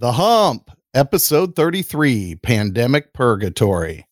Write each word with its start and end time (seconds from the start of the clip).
The 0.00 0.12
Hump, 0.12 0.70
episode 0.94 1.56
33 1.56 2.36
Pandemic 2.36 3.12
Purgatory. 3.12 4.07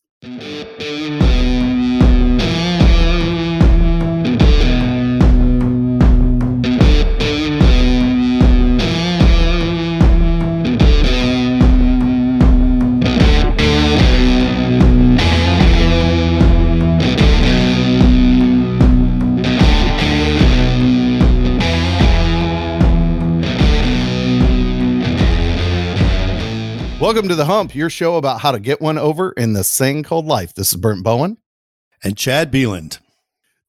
Welcome 27.06 27.28
to 27.28 27.36
The 27.36 27.44
Hump, 27.44 27.72
your 27.72 27.88
show 27.88 28.16
about 28.16 28.40
how 28.40 28.50
to 28.50 28.58
get 28.58 28.80
one 28.80 28.98
over 28.98 29.30
in 29.30 29.52
this 29.52 29.78
thing 29.78 30.02
called 30.02 30.26
life. 30.26 30.52
This 30.54 30.70
is 30.70 30.76
Brent 30.76 31.04
Bowen. 31.04 31.36
and 32.02 32.16
Chad 32.16 32.50
Beland. 32.50 32.98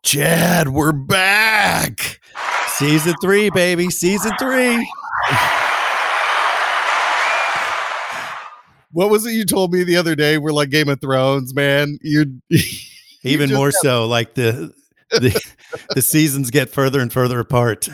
Chad, 0.02 0.70
we're 0.70 0.92
back. 0.92 2.20
Season 2.70 3.14
three, 3.22 3.52
baby. 3.52 3.92
Season 3.92 4.32
three. 4.40 4.78
What 8.92 9.12
was 9.12 9.24
it 9.28 9.34
you 9.34 9.46
told 9.46 9.72
me 9.72 9.84
the 9.84 9.98
other 9.98 10.16
day? 10.16 10.40
We're 10.40 10.52
like 10.52 10.72
Game 10.72 10.90
of 10.90 11.00
Thrones, 11.00 11.54
man. 11.54 12.00
You 12.02 12.42
Even 13.22 13.54
more 13.54 13.70
got- 13.70 13.82
so, 13.84 14.08
like 14.08 14.34
the 14.34 14.74
the, 15.12 15.40
the 15.94 16.02
seasons 16.02 16.50
get 16.50 16.72
further 16.72 17.00
and 17.02 17.14
further 17.14 17.40
apart. 17.40 17.88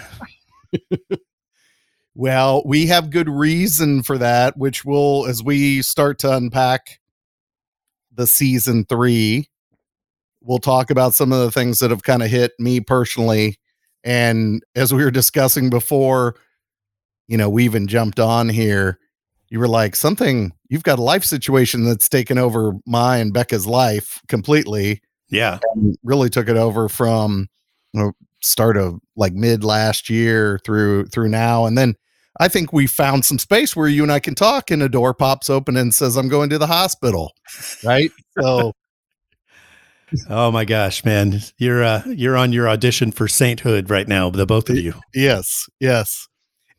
Well, 2.15 2.61
we 2.65 2.85
have 2.87 3.09
good 3.09 3.29
reason 3.29 4.03
for 4.03 4.17
that, 4.19 4.55
which 4.57 4.85
will, 4.85 5.25
as 5.25 5.43
we 5.43 5.81
start 5.81 6.19
to 6.19 6.35
unpack 6.35 6.99
the 8.13 8.27
season 8.27 8.85
three, 8.85 9.49
we'll 10.41 10.59
talk 10.59 10.91
about 10.91 11.15
some 11.15 11.31
of 11.31 11.39
the 11.39 11.51
things 11.51 11.79
that 11.79 11.89
have 11.89 12.03
kind 12.03 12.21
of 12.21 12.29
hit 12.29 12.51
me 12.59 12.79
personally. 12.79 13.57
And 14.03 14.61
as 14.75 14.93
we 14.93 15.03
were 15.03 15.11
discussing 15.11 15.69
before, 15.69 16.35
you 17.27 17.37
know, 17.37 17.49
we 17.49 17.63
even 17.63 17.87
jumped 17.87 18.19
on 18.19 18.49
here. 18.49 18.99
You 19.49 19.59
were 19.59 19.67
like, 19.67 19.95
something, 19.95 20.51
you've 20.69 20.83
got 20.83 20.99
a 20.99 21.03
life 21.03 21.23
situation 21.23 21.85
that's 21.85 22.09
taken 22.09 22.37
over 22.37 22.73
my 22.85 23.17
and 23.17 23.33
Becca's 23.33 23.65
life 23.65 24.21
completely 24.27 25.01
Yeah. 25.29 25.59
and 25.75 25.95
really 26.03 26.29
took 26.29 26.49
it 26.49 26.57
over 26.57 26.89
from 26.89 27.47
you 27.93 28.01
know, 28.01 28.11
start 28.41 28.77
of 28.77 28.99
like 29.15 29.33
mid 29.33 29.63
last 29.63 30.09
year 30.09 30.59
through 30.65 31.05
through 31.05 31.29
now 31.29 31.65
and 31.65 31.77
then 31.77 31.95
i 32.39 32.47
think 32.47 32.71
we 32.73 32.87
found 32.87 33.23
some 33.25 33.39
space 33.39 33.75
where 33.75 33.87
you 33.87 34.03
and 34.03 34.11
i 34.11 34.19
can 34.19 34.35
talk 34.35 34.71
and 34.71 34.81
a 34.83 34.89
door 34.89 35.13
pops 35.13 35.49
open 35.49 35.75
and 35.77 35.93
says 35.93 36.15
i'm 36.15 36.29
going 36.29 36.49
to 36.49 36.57
the 36.57 36.67
hospital 36.67 37.33
right 37.83 38.11
so 38.39 38.71
Oh 40.29 40.51
my 40.51 40.63
gosh, 40.63 41.03
man. 41.03 41.41
You're 41.57 41.83
uh 41.83 42.03
you're 42.05 42.37
on 42.37 42.53
your 42.53 42.69
audition 42.69 43.11
for 43.11 43.27
sainthood 43.27 43.89
right 43.89 44.07
now, 44.07 44.29
the 44.29 44.45
both 44.45 44.69
of 44.69 44.77
you. 44.77 44.93
yes 45.15 45.65
yes 45.79 46.27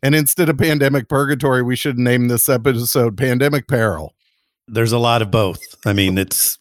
and 0.05 0.15
instead 0.15 0.49
of 0.49 0.57
pandemic 0.57 1.09
purgatory 1.09 1.61
we 1.61 1.75
should 1.75 1.99
name 1.99 2.29
this 2.29 2.49
episode 2.49 3.17
pandemic 3.17 3.67
peril 3.67 4.15
There's 4.69 4.93
a 4.93 4.99
lot 4.99 5.21
of 5.21 5.33
both. 5.33 5.59
I 5.85 5.93
mean, 5.93 6.17
it's 6.17 6.59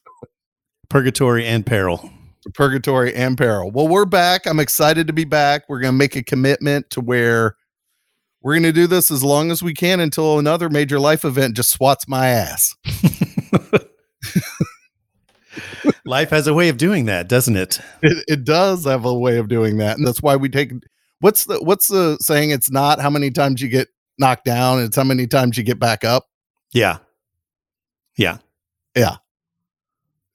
purgatory 0.89 1.45
and 1.45 1.63
peril. 1.63 2.09
purgatory 2.55 3.13
and 3.13 3.37
peril 3.37 3.69
well 3.71 3.87
we're 3.87 4.05
back 4.05 4.45
i'm 4.47 4.59
excited 4.59 5.05
to 5.07 5.13
be 5.13 5.25
back 5.25 5.63
we're 5.69 5.79
going 5.79 5.93
to 5.93 5.97
make 5.97 6.15
a 6.15 6.23
commitment 6.23 6.89
to 6.89 7.01
where 7.01 7.55
we're 8.43 8.53
going 8.53 8.63
to 8.63 8.71
do 8.71 8.87
this 8.87 9.09
as 9.09 9.23
long 9.23 9.49
as 9.51 9.63
we 9.63 9.73
can 9.73 9.99
until 9.99 10.37
another 10.37 10.69
major 10.69 10.99
life 10.99 11.23
event 11.25 11.55
just 11.55 11.71
swats 11.71 12.07
my 12.07 12.27
ass 12.27 12.75
Life 16.05 16.31
has 16.31 16.47
a 16.47 16.53
way 16.53 16.69
of 16.69 16.77
doing 16.77 17.05
that, 17.05 17.29
doesn't 17.29 17.55
it? 17.55 17.79
it, 18.01 18.23
it 18.27 18.43
does 18.43 18.85
have 18.85 19.05
a 19.05 19.13
way 19.13 19.37
of 19.37 19.47
doing 19.47 19.77
that 19.77 19.97
and 19.97 20.05
that's 20.05 20.21
why 20.21 20.35
we 20.35 20.49
take 20.49 20.71
what's 21.19 21.45
the 21.45 21.57
what's 21.63 21.87
the 21.87 22.17
saying 22.19 22.49
it's 22.49 22.69
not 22.69 22.99
how 22.99 23.09
many 23.09 23.31
times 23.31 23.61
you 23.61 23.69
get 23.69 23.87
knocked 24.19 24.45
down 24.45 24.79
it's 24.81 24.95
how 24.95 25.03
many 25.03 25.25
times 25.27 25.57
you 25.57 25.63
get 25.63 25.79
back 25.79 26.03
up 26.03 26.25
Yeah. 26.73 26.97
Yeah. 28.17 28.37
Yeah. 28.95 29.17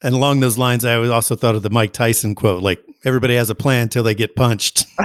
And 0.03 0.15
along 0.15 0.41
those 0.41 0.57
lines, 0.59 0.85
I 0.85 0.95
also 0.97 1.35
thought 1.37 1.55
of 1.57 1.63
the 1.63 1.71
Mike 1.71 1.93
Tyson 1.93 2.35
quote, 2.35 2.63
like 2.63 2.81
everybody 3.05 3.35
has 3.37 3.51
a 3.51 3.55
plan 3.55 3.83
until 3.83 4.03
they 4.05 4.15
get 4.15 4.37
punched. 4.37 4.87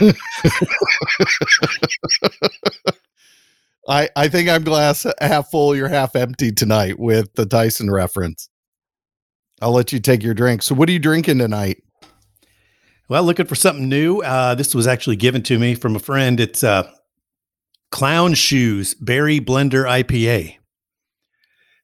i 3.88 4.08
i 4.16 4.28
think 4.28 4.48
i'm 4.48 4.64
glass 4.64 5.06
half 5.20 5.50
full 5.50 5.74
you're 5.76 5.88
half 5.88 6.16
empty 6.16 6.52
tonight 6.52 6.98
with 6.98 7.32
the 7.34 7.46
tyson 7.46 7.90
reference 7.90 8.48
i'll 9.62 9.72
let 9.72 9.92
you 9.92 10.00
take 10.00 10.22
your 10.22 10.34
drink 10.34 10.62
so 10.62 10.74
what 10.74 10.88
are 10.88 10.92
you 10.92 10.98
drinking 10.98 11.38
tonight 11.38 11.82
Well, 13.08 13.22
looking 13.22 13.46
for 13.46 13.54
something 13.54 13.88
new. 13.88 14.20
Uh, 14.20 14.56
this 14.56 14.74
was 14.74 14.88
actually 14.88 15.14
given 15.16 15.42
to 15.44 15.58
me 15.60 15.76
from 15.76 15.94
a 15.94 16.00
friend. 16.00 16.40
It's 16.40 16.64
uh, 16.64 16.90
Clown 17.92 18.34
Shoes 18.34 18.94
Berry 18.94 19.38
Blender 19.38 19.84
IPA. 19.86 20.56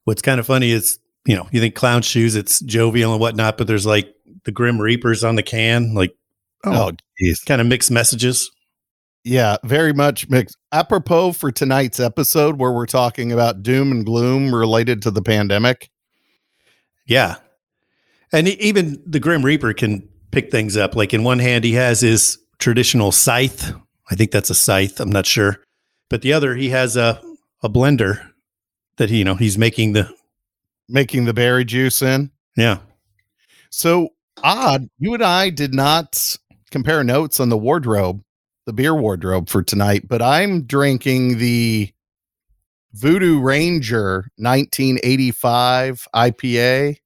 What's 0.03 0.21
kind 0.21 0.41
of 0.41 0.47
funny 0.47 0.73
is, 0.73 0.99
you 1.25 1.37
know, 1.37 1.47
you 1.53 1.61
think 1.61 1.77
Clown 1.77 2.03
Shoes, 2.03 2.35
it's 2.35 2.59
jovial 2.61 3.13
and 3.13 3.21
whatnot, 3.21 3.57
but 3.57 3.69
there's 3.69 3.87
like 3.87 4.13
the 4.45 4.51
Grim 4.51 4.81
Reapers 4.81 5.23
on 5.23 5.37
the 5.37 5.45
can, 5.45 5.95
like 5.95 6.13
oh, 6.65 6.89
oh 6.89 6.91
jeez 7.21 7.45
kind 7.45 7.61
of 7.61 7.67
mixed 7.67 7.91
messages. 7.91 8.51
yeah 9.25 9.57
very 9.65 9.93
much 9.93 10.29
mixed 10.29 10.57
apropos 10.73 11.33
for 11.33 11.51
tonight's 11.53 12.01
episode 12.01 12.59
where 12.59 12.73
we're 12.73 12.87
talking 12.87 13.33
about 13.33 13.63
doom 13.63 13.93
and 13.93 14.07
gloom 14.07 14.55
related 14.55 15.03
to 15.03 15.11
the 15.11 15.23
pandemic 15.23 15.91
Yeah. 17.07 17.37
And 18.33 18.49
even 18.49 19.03
the 19.07 19.21
Grim 19.21 19.45
Reaper 19.45 19.75
can 19.75 20.09
pick 20.31 20.51
things 20.51 20.77
up. 20.77 20.97
Like 20.97 21.13
in 21.13 21.23
one 21.25 21.39
hand, 21.39 21.65
he 21.65 21.73
has 21.75 22.01
his 22.01 22.39
traditional 22.59 23.13
scythe. 23.13 23.75
I 24.11 24.15
think 24.15 24.31
that's 24.31 24.49
a 24.51 24.55
scythe. 24.55 25.01
I'm 25.01 25.13
not 25.13 25.27
sure. 25.27 25.59
But 26.09 26.23
the 26.23 26.33
other, 26.33 26.55
he 26.55 26.71
has 26.71 26.97
a, 26.97 27.21
a 27.63 27.69
blender 27.69 28.27
that 28.97 29.11
he, 29.11 29.19
you 29.19 29.25
know, 29.25 29.35
he's 29.35 29.59
making 29.59 29.93
the, 29.93 30.09
making 30.89 31.27
the 31.27 31.35
berry 31.35 31.65
juice 31.65 32.01
in 32.01 32.31
yeah. 32.57 32.79
So 33.71 34.11
odd, 34.43 34.89
you 34.99 35.15
and 35.15 35.23
I 35.23 35.51
did 35.51 35.75
not 35.75 36.37
compare 36.73 37.05
notes 37.05 37.39
on 37.39 37.51
the 37.51 37.57
wardrobe, 37.57 38.25
the 38.67 38.73
beer 38.73 38.95
wardrobe 38.95 39.49
for 39.49 39.63
tonight, 39.63 40.09
but 40.09 40.21
I'm 40.21 40.63
drinking 40.63 41.39
the 41.39 41.93
Voodoo 42.95 43.41
Ranger 43.41 44.27
1985 44.37 46.09
IPA. 46.15 46.97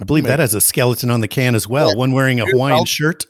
I 0.00 0.04
believe 0.04 0.24
that 0.24 0.38
has 0.38 0.54
a 0.54 0.60
skeleton 0.60 1.10
on 1.10 1.20
the 1.20 1.28
can 1.28 1.54
as 1.54 1.68
well. 1.68 1.90
Yeah. 1.90 1.96
One 1.96 2.12
wearing 2.12 2.40
a 2.40 2.44
New 2.44 2.52
Hawaiian 2.52 2.84
shirt. 2.86 3.26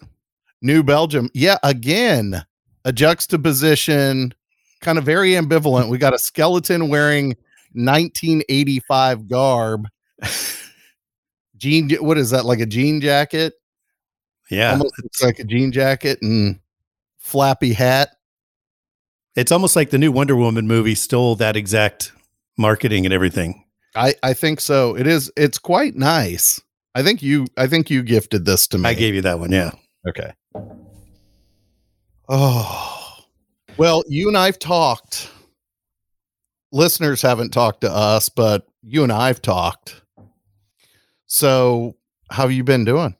New 0.60 0.82
Belgium. 0.82 1.28
Yeah, 1.34 1.58
again, 1.64 2.44
a 2.84 2.92
juxtaposition, 2.92 4.32
kind 4.80 4.96
of 4.96 5.04
very 5.04 5.32
ambivalent. 5.32 5.88
We 5.88 5.98
got 5.98 6.14
a 6.14 6.18
skeleton 6.18 6.88
wearing 6.88 7.28
1985 7.72 9.28
garb. 9.28 9.88
Jean, 11.56 11.90
what 12.00 12.18
is 12.18 12.30
that? 12.30 12.44
Like 12.44 12.60
a 12.60 12.66
jean 12.66 13.00
jacket? 13.00 13.54
Yeah. 14.52 14.72
Almost 14.72 15.02
looks 15.02 15.22
like 15.22 15.38
a 15.38 15.44
jean 15.44 15.72
jacket 15.72 16.20
and 16.20 16.60
flappy 17.18 17.72
hat. 17.72 18.10
It's 19.34 19.50
almost 19.50 19.76
like 19.76 19.90
the 19.90 19.98
new 19.98 20.12
Wonder 20.12 20.36
Woman 20.36 20.66
movie 20.66 20.94
stole 20.94 21.36
that 21.36 21.56
exact 21.56 22.12
marketing 22.58 23.06
and 23.06 23.14
everything. 23.14 23.64
I 23.94 24.14
I 24.22 24.34
think 24.34 24.60
so. 24.60 24.94
It 24.96 25.06
is. 25.06 25.32
It's 25.36 25.58
quite 25.58 25.96
nice. 25.96 26.60
I 26.94 27.02
think 27.02 27.22
you. 27.22 27.46
I 27.56 27.66
think 27.66 27.88
you 27.88 28.02
gifted 28.02 28.44
this 28.44 28.66
to 28.68 28.78
me. 28.78 28.90
I 28.90 28.94
gave 28.94 29.14
you 29.14 29.22
that 29.22 29.38
one. 29.38 29.50
Yeah. 29.50 29.70
Okay. 30.06 30.32
Oh, 32.28 33.18
well, 33.76 34.04
you 34.06 34.28
and 34.28 34.36
I've 34.36 34.58
talked. 34.58 35.30
Listeners 36.72 37.20
haven't 37.20 37.50
talked 37.52 37.82
to 37.82 37.90
us, 37.90 38.28
but 38.28 38.66
you 38.82 39.02
and 39.02 39.12
I've 39.12 39.42
talked. 39.42 40.02
So, 41.26 41.96
how 42.30 42.44
have 42.44 42.52
you 42.52 42.64
been 42.64 42.84
doing? 42.84 43.16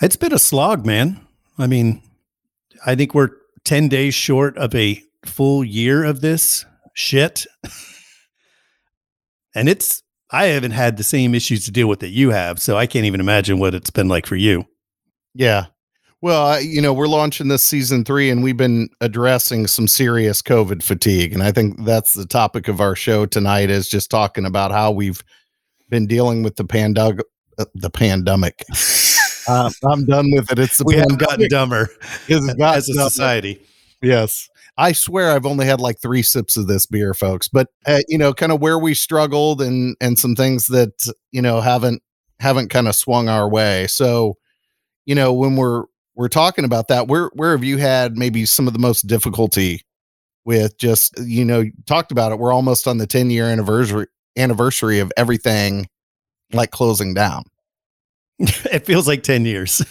It's 0.00 0.16
been 0.16 0.32
a 0.32 0.38
slog, 0.38 0.86
man. 0.86 1.20
I 1.58 1.66
mean, 1.66 2.02
I 2.86 2.94
think 2.94 3.14
we're 3.14 3.30
10 3.64 3.88
days 3.88 4.14
short 4.14 4.56
of 4.56 4.74
a 4.74 5.02
full 5.26 5.64
year 5.64 6.04
of 6.04 6.20
this 6.20 6.64
shit. 6.94 7.46
and 9.54 9.68
it's, 9.68 10.02
I 10.30 10.46
haven't 10.46 10.70
had 10.70 10.98
the 10.98 11.02
same 11.02 11.34
issues 11.34 11.64
to 11.64 11.72
deal 11.72 11.88
with 11.88 12.00
that 12.00 12.10
you 12.10 12.30
have. 12.30 12.60
So 12.60 12.76
I 12.76 12.86
can't 12.86 13.06
even 13.06 13.20
imagine 13.20 13.58
what 13.58 13.74
it's 13.74 13.90
been 13.90 14.08
like 14.08 14.26
for 14.26 14.36
you. 14.36 14.64
Yeah. 15.34 15.66
Well, 16.20 16.46
I, 16.46 16.58
you 16.60 16.80
know, 16.80 16.92
we're 16.92 17.08
launching 17.08 17.48
this 17.48 17.62
season 17.62 18.04
three, 18.04 18.30
and 18.30 18.42
we've 18.42 18.56
been 18.56 18.88
addressing 19.00 19.66
some 19.68 19.86
serious 19.86 20.42
COVID 20.42 20.82
fatigue, 20.82 21.32
and 21.32 21.44
I 21.44 21.52
think 21.52 21.84
that's 21.84 22.14
the 22.14 22.26
topic 22.26 22.66
of 22.66 22.80
our 22.80 22.96
show 22.96 23.24
tonight. 23.24 23.70
Is 23.70 23.88
just 23.88 24.10
talking 24.10 24.44
about 24.44 24.72
how 24.72 24.90
we've 24.90 25.22
been 25.88 26.08
dealing 26.08 26.42
with 26.42 26.56
the. 26.56 26.64
Uh, 27.58 27.64
the 27.74 27.90
pandemic. 27.90 28.64
Uh, 29.48 29.70
I'm 29.90 30.04
done 30.04 30.30
with 30.30 30.52
it. 30.52 30.58
It's 30.58 30.78
the 30.78 30.84
We 30.84 30.94
haven't 30.94 31.18
gotten 31.18 31.48
dumber 31.48 31.88
It's 32.28 32.54
got 32.54 32.76
as 32.76 32.88
a 32.88 32.94
dumber. 32.94 33.10
society. 33.10 33.60
Yes. 34.02 34.48
I 34.76 34.92
swear 34.92 35.32
I've 35.32 35.46
only 35.46 35.66
had 35.66 35.80
like 35.80 35.98
three 36.00 36.22
sips 36.22 36.56
of 36.56 36.68
this 36.68 36.86
beer, 36.86 37.14
folks. 37.14 37.48
But 37.48 37.68
uh, 37.86 38.00
you 38.08 38.16
know, 38.18 38.32
kind 38.32 38.52
of 38.52 38.60
where 38.60 38.78
we 38.78 38.94
struggled 38.94 39.60
and 39.60 39.96
and 40.00 40.18
some 40.18 40.36
things 40.36 40.66
that 40.68 40.92
you 41.32 41.42
know 41.42 41.60
haven't 41.60 42.02
haven't 42.38 42.68
kind 42.70 42.86
of 42.86 42.94
swung 42.94 43.28
our 43.28 43.48
way. 43.48 43.88
So, 43.88 44.36
you 45.06 45.16
know, 45.16 45.32
when 45.32 45.56
we're 45.56 45.84
we're 46.14 46.28
talking 46.28 46.64
about 46.64 46.86
that, 46.88 47.08
where 47.08 47.30
where 47.34 47.52
have 47.52 47.64
you 47.64 47.78
had 47.78 48.16
maybe 48.16 48.46
some 48.46 48.68
of 48.68 48.72
the 48.72 48.78
most 48.78 49.08
difficulty 49.08 49.82
with 50.44 50.78
just 50.78 51.18
you 51.26 51.44
know 51.44 51.64
talked 51.86 52.12
about 52.12 52.30
it? 52.30 52.38
We're 52.38 52.52
almost 52.52 52.86
on 52.86 52.98
the 52.98 53.06
ten 53.06 53.30
year 53.30 53.46
anniversary 53.46 54.06
anniversary 54.36 55.00
of 55.00 55.10
everything 55.16 55.88
like 56.52 56.70
closing 56.70 57.14
down. 57.14 57.42
it 58.72 58.86
feels 58.86 59.06
like 59.08 59.22
ten 59.22 59.44
years. 59.44 59.82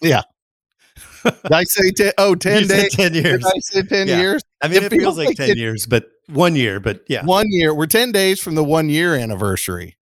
Yeah. 0.00 0.22
Did 1.24 1.52
I 1.52 1.64
say 1.64 1.90
ten? 1.90 2.12
Oh, 2.18 2.34
10 2.36 2.62
You 2.62 2.68
days. 2.68 2.94
10 2.94 3.14
years. 3.14 3.42
Did 3.42 3.46
I 3.46 3.58
say 3.60 3.82
10 3.82 4.06
Yeah. 4.08 4.18
years? 4.20 4.42
I 4.62 4.68
mean, 4.68 4.76
It 4.78 4.84
it, 4.84 4.90
feels, 4.90 5.02
feels 5.02 5.18
like, 5.18 5.28
like 5.28 5.36
10 5.38 5.50
it- 5.50 5.56
years, 5.58 5.84
but 5.86 6.06
one 6.28 6.54
year, 6.54 6.78
but 6.78 7.02
yeah. 7.08 7.24
One 7.24 7.46
year. 7.48 7.74
We're 7.74 7.86
10 7.86 8.12
days 8.12 8.40
from 8.40 8.54
the 8.54 8.62
one 8.62 8.88
year 8.88 9.14
anniversary. 9.16 9.96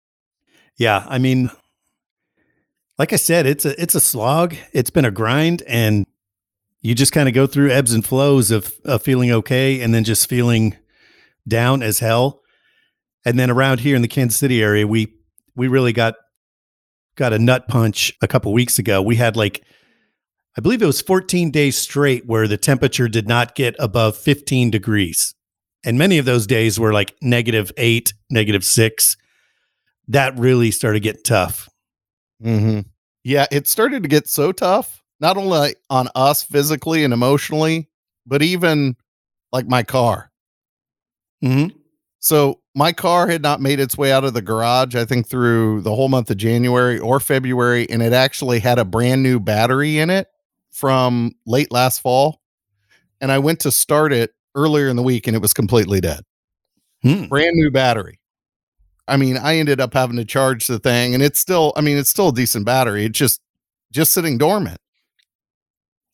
Yeah. 0.77 1.03
I 1.07 1.17
mean, 1.17 1.49
like 2.99 3.11
I 3.11 3.15
said, 3.15 3.45
it's 3.47 3.65
a, 3.65 3.79
it's 3.81 3.95
a 3.95 3.99
slog. 3.99 4.55
It's 4.71 4.89
been 4.91 5.05
a 5.05 5.11
grind 5.11 5.63
and 5.67 6.05
you 6.81 6.93
just 6.93 7.11
kind 7.11 7.27
of 7.27 7.33
go 7.33 7.47
through 7.47 7.71
ebbs 7.71 7.93
and 7.93 8.05
flows 8.05 8.51
of, 8.51 8.73
of 8.85 9.01
feeling 9.01 9.31
okay 9.31 9.81
and 9.81 9.93
then 9.95 10.03
just 10.03 10.29
feeling 10.29 10.77
down 11.47 11.81
as 11.81 11.99
hell. 11.99 12.41
And 13.25 13.39
then 13.39 13.49
around 13.49 13.79
here 13.79 13.95
in 13.95 14.03
the 14.03 14.07
Kansas 14.07 14.37
City 14.39 14.61
area, 14.61 14.85
we, 14.85 15.11
we 15.55 15.67
really 15.67 15.93
got, 15.93 16.15
got 17.15 17.33
a 17.33 17.39
nut 17.39 17.67
punch 17.67 18.13
a 18.21 18.27
couple 18.27 18.51
weeks 18.53 18.77
ago. 18.79 19.01
We 19.01 19.15
had 19.15 19.35
like, 19.35 19.63
I 20.57 20.61
believe 20.61 20.81
it 20.81 20.87
was 20.87 21.01
14 21.01 21.51
days 21.51 21.77
straight 21.77 22.25
where 22.25 22.47
the 22.47 22.57
temperature 22.57 23.07
did 23.07 23.27
not 23.27 23.55
get 23.55 23.75
above 23.79 24.17
15 24.17 24.71
degrees. 24.71 25.35
And 25.83 25.97
many 25.97 26.17
of 26.17 26.25
those 26.25 26.47
days 26.47 26.79
were 26.79 26.93
like 26.93 27.15
negative 27.21 27.71
eight, 27.77 28.13
negative 28.29 28.63
six. 28.63 29.17
That 30.07 30.37
really 30.37 30.71
started 30.71 31.01
getting 31.01 31.23
tough. 31.23 31.69
Mm-hmm. 32.43 32.81
Yeah, 33.23 33.45
it 33.51 33.67
started 33.67 34.03
to 34.03 34.09
get 34.09 34.27
so 34.27 34.51
tough, 34.51 35.03
not 35.19 35.37
only 35.37 35.75
on 35.89 36.09
us 36.15 36.43
physically 36.43 37.03
and 37.03 37.13
emotionally, 37.13 37.89
but 38.25 38.41
even 38.41 38.95
like 39.51 39.67
my 39.67 39.83
car. 39.83 40.31
Mm-hmm. 41.43 41.75
So 42.19 42.61
my 42.75 42.91
car 42.91 43.27
had 43.27 43.41
not 43.41 43.61
made 43.61 43.79
its 43.79 43.97
way 43.97 44.11
out 44.11 44.25
of 44.25 44.33
the 44.33 44.41
garage, 44.41 44.95
I 44.95 45.05
think, 45.05 45.27
through 45.27 45.81
the 45.81 45.95
whole 45.95 46.09
month 46.09 46.29
of 46.29 46.37
January 46.37 46.99
or 46.99 47.19
February, 47.19 47.89
and 47.89 48.03
it 48.03 48.13
actually 48.13 48.59
had 48.59 48.77
a 48.77 48.85
brand 48.85 49.23
new 49.23 49.39
battery 49.39 49.97
in 49.97 50.09
it 50.09 50.27
from 50.71 51.33
late 51.45 51.71
last 51.71 52.01
fall. 52.01 52.41
And 53.21 53.31
I 53.31 53.39
went 53.39 53.61
to 53.61 53.71
start 53.71 54.11
it 54.11 54.33
earlier 54.55 54.89
in 54.89 54.97
the 54.97 55.03
week, 55.03 55.25
and 55.25 55.35
it 55.35 55.41
was 55.41 55.53
completely 55.53 56.01
dead. 56.01 56.21
Hmm. 57.05 57.25
brand 57.25 57.55
new 57.55 57.69
battery. 57.69 58.19
I 59.07 59.17
mean, 59.17 59.37
I 59.37 59.57
ended 59.57 59.79
up 59.79 59.93
having 59.93 60.17
to 60.17 60.25
charge 60.25 60.65
the 60.65 60.79
thing 60.79 61.13
and 61.13 61.21
it's 61.21 61.39
still 61.39 61.71
I 61.75 61.81
mean, 61.81 61.97
it's 61.97 62.09
still 62.09 62.29
a 62.29 62.33
decent 62.33 62.65
battery. 62.65 63.05
It's 63.05 63.17
just 63.17 63.41
just 63.91 64.11
sitting 64.11 64.39
dormant. 64.39 64.79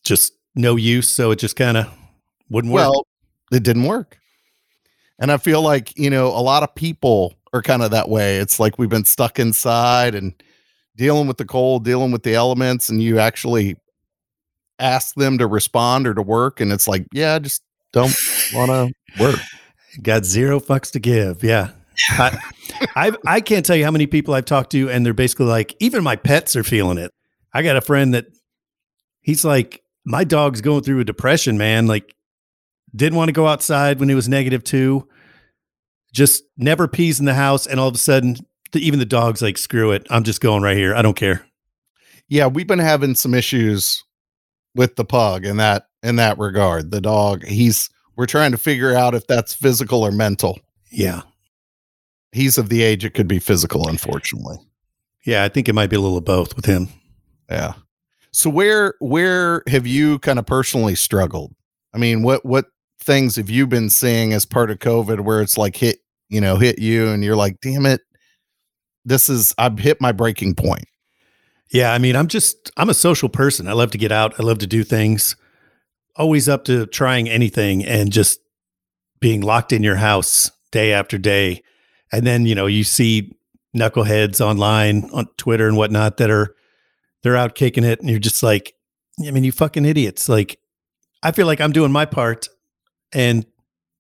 Just 0.04 0.34
no 0.54 0.76
use. 0.76 1.08
So 1.08 1.32
it 1.32 1.40
just 1.40 1.56
kind 1.56 1.78
of 1.78 1.90
wouldn't 2.50 2.74
work. 2.74 2.82
Well, 2.82 3.08
it 3.54 3.64
didn't 3.64 3.86
work. 3.86 4.18
And 5.22 5.32
I 5.32 5.38
feel 5.38 5.62
like, 5.62 5.98
you 5.98 6.10
know, 6.10 6.28
a 6.28 6.42
lot 6.42 6.64
of 6.64 6.76
people 6.76 7.36
are 7.54 7.62
kind 7.62 7.84
of 7.84 7.92
that 7.92 8.10
way. 8.10 8.38
It's 8.38 8.60
like 8.60 8.78
we've 8.78 8.90
been 8.90 9.06
stuck 9.06 9.40
inside 9.40 10.16
and 10.16 10.34
dealing 10.98 11.28
with 11.28 11.38
the 11.38 11.46
cold, 11.46 11.86
dealing 11.86 12.12
with 12.12 12.24
the 12.24 12.34
elements 12.34 12.90
and 12.90 13.02
you 13.02 13.20
actually 13.20 13.78
ask 14.80 15.16
them 15.16 15.38
to 15.38 15.48
respond 15.48 16.08
or 16.08 16.14
to 16.16 16.22
work 16.22 16.60
and 16.60 16.74
it's 16.74 16.88
like, 16.88 17.06
yeah, 17.14 17.36
I 17.36 17.40
just 17.40 17.62
don't 17.94 18.16
want 18.54 18.72
to 18.72 19.24
work. 19.24 19.40
Got 20.02 20.26
zero 20.26 20.60
fucks 20.60 20.92
to 20.94 21.00
give. 21.00 21.44
Yeah. 21.44 21.72
I, 22.12 22.38
I 22.96 23.12
I 23.26 23.42
can't 23.42 23.66
tell 23.66 23.76
you 23.76 23.84
how 23.84 23.92
many 23.92 24.08
people 24.08 24.34
I've 24.34 24.46
talked 24.46 24.72
to, 24.72 24.90
and 24.90 25.06
they're 25.06 25.14
basically 25.14 25.48
like, 25.48 25.76
even 25.80 26.04
my 26.04 26.16
pets 26.16 26.56
are 26.56 26.64
feeling 26.64 26.98
it. 26.98 27.12
I 27.54 27.62
got 27.62 27.76
a 27.76 27.82
friend 27.82 28.14
that 28.14 28.26
he's 29.20 29.44
like, 29.44 29.84
my 30.06 30.24
dog's 30.24 30.62
going 30.62 30.84
through 30.84 31.02
a 31.02 31.04
depression, 31.04 31.58
man. 31.58 31.88
Like, 31.88 32.16
didn't 32.96 33.16
want 33.18 33.30
to 33.30 33.34
go 33.34 33.48
outside 33.48 34.00
when 34.00 34.10
it 34.10 34.16
was 34.16 34.28
negative 34.30 34.64
two. 34.64 35.08
Just 36.14 36.44
never 36.58 36.88
pees 36.88 37.20
in 37.20 37.26
the 37.26 37.34
house, 37.34 37.66
and 37.66 37.80
all 37.80 37.88
of 37.88 37.96
a 37.96 38.00
sudden, 38.00 38.36
the, 38.74 38.80
even 38.86 39.00
the 39.00 39.06
dog's 39.06 39.42
like, 39.42 39.58
screw 39.58 39.92
it, 39.92 40.06
I'm 40.10 40.24
just 40.24 40.42
going 40.42 40.62
right 40.62 40.76
here. 40.78 40.94
I 40.96 41.02
don't 41.02 41.16
care. 41.16 41.46
yeah 42.28 42.48
we've 42.48 42.68
been 42.68 42.80
having 42.80 43.16
some 43.16 43.34
issues 43.34 44.04
with 44.76 44.96
the 44.96 45.06
pug 45.06 45.46
in 45.46 45.58
that 45.58 45.88
in 46.04 46.16
that 46.18 46.38
regard 46.38 46.92
the 46.92 47.02
dog 47.02 47.44
he's 47.46 47.90
we're 48.16 48.26
trying 48.26 48.52
to 48.52 48.58
figure 48.58 48.94
out 48.96 49.14
if 49.16 49.28
that's 49.28 49.54
physical 49.54 50.02
or 50.06 50.12
mental 50.12 50.58
Yeah, 50.92 51.22
he's 52.32 52.58
of 52.58 52.70
the 52.70 52.82
age 52.84 53.04
it 53.04 53.14
could 53.14 53.28
be 53.28 53.40
physical 53.40 53.88
unfortunately 53.90 54.58
yeah. 55.26 55.44
I 55.44 55.50
think 55.50 55.68
it 55.70 55.76
might 55.76 55.90
be 55.92 55.96
a 55.98 56.00
little 56.00 56.18
of 56.18 56.26
both 56.26 56.56
with 56.56 56.66
him. 56.66 56.88
yeah 57.50 57.74
so 58.32 58.50
where 58.50 58.94
where 59.00 59.62
have 59.68 59.86
you 59.86 60.18
kind 60.20 60.40
of 60.40 60.46
personally 60.46 60.96
struggled 60.96 61.54
i 61.94 61.98
mean 61.98 62.24
what 62.24 62.46
what 62.46 62.66
things 63.02 63.36
have 63.36 63.50
you 63.50 63.68
been 63.68 63.90
seeing 63.90 64.32
as 64.34 64.46
part 64.46 64.72
of 64.72 64.80
covid 64.80 65.22
where 65.22 65.42
it's 65.42 65.58
like 65.58 65.76
hit 65.76 66.00
you 66.30 66.40
know 66.40 66.56
hit 66.56 66.80
you 66.80 67.10
and 67.10 67.24
you're 67.24 67.36
like 67.36 67.60
damn 67.62 67.86
it 67.86 68.02
this 69.06 69.30
is 69.30 69.54
i've 69.58 69.80
hit 69.80 70.00
my 70.00 70.12
breaking 70.12 70.54
point 70.56 70.86
Yeah, 71.72 71.94
I 71.94 72.00
mean, 72.00 72.16
I'm 72.18 72.28
just 72.28 72.70
I'm 72.78 72.90
a 72.90 72.94
social 72.94 73.30
person. 73.30 73.68
I 73.68 73.74
love 73.74 73.92
to 73.92 73.98
get 73.98 74.12
out. 74.12 74.38
I 74.38 74.44
love 74.44 74.58
to 74.60 74.68
do 74.68 74.84
things. 74.84 75.38
Always 76.18 76.50
up 76.50 76.66
to 76.66 76.86
trying 76.88 77.30
anything 77.30 77.86
and 77.86 78.12
just 78.12 78.40
being 79.22 79.40
locked 79.42 79.72
in 79.72 79.82
your 79.82 79.96
house 79.96 80.52
day 80.72 80.92
after 80.92 81.18
day. 81.18 81.64
And 82.12 82.28
then, 82.28 82.46
you 82.46 82.56
know, 82.56 82.66
you 82.68 82.84
see 82.84 83.32
knuckleheads 83.74 84.42
online 84.42 85.10
on 85.14 85.28
Twitter 85.38 85.68
and 85.68 85.78
whatnot 85.78 86.18
that 86.18 86.30
are 86.30 86.54
they're 87.24 87.38
out 87.38 87.56
kicking 87.56 87.86
it 87.86 88.02
and 88.02 88.10
you're 88.10 88.20
just 88.20 88.44
like, 88.44 88.74
I 89.26 89.32
mean, 89.32 89.46
you 89.46 89.54
fucking 89.54 89.86
idiots. 89.86 90.28
Like 90.28 90.60
I 91.24 91.32
feel 91.32 91.48
like 91.48 91.62
I'm 91.62 91.72
doing 91.72 91.92
my 91.94 92.06
part 92.06 92.50
and 93.14 93.46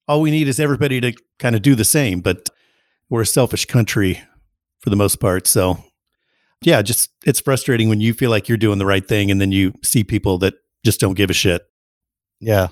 all 0.07 0.21
we 0.21 0.31
need 0.31 0.47
is 0.47 0.59
everybody 0.59 0.99
to 1.01 1.13
kind 1.39 1.55
of 1.55 1.61
do 1.61 1.75
the 1.75 1.85
same, 1.85 2.21
but 2.21 2.49
we're 3.09 3.21
a 3.21 3.25
selfish 3.25 3.65
country 3.65 4.21
for 4.79 4.89
the 4.89 4.95
most 4.95 5.19
part. 5.19 5.47
So 5.47 5.83
yeah, 6.61 6.81
just 6.81 7.09
it's 7.25 7.39
frustrating 7.39 7.89
when 7.89 8.01
you 8.01 8.13
feel 8.13 8.29
like 8.29 8.47
you're 8.47 8.57
doing 8.57 8.77
the 8.77 8.85
right 8.85 9.07
thing 9.07 9.31
and 9.31 9.41
then 9.41 9.51
you 9.51 9.73
see 9.83 10.03
people 10.03 10.37
that 10.39 10.55
just 10.85 10.99
don't 10.99 11.15
give 11.15 11.29
a 11.29 11.33
shit. 11.33 11.63
Yeah. 12.39 12.67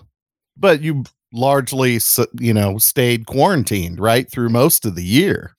But 0.57 0.81
you 0.81 1.03
largely, 1.33 2.00
you 2.39 2.53
know, 2.53 2.77
stayed 2.77 3.25
quarantined, 3.25 4.00
right? 4.00 4.30
Through 4.30 4.50
most 4.50 4.85
of 4.85 4.95
the 4.95 5.04
year. 5.04 5.56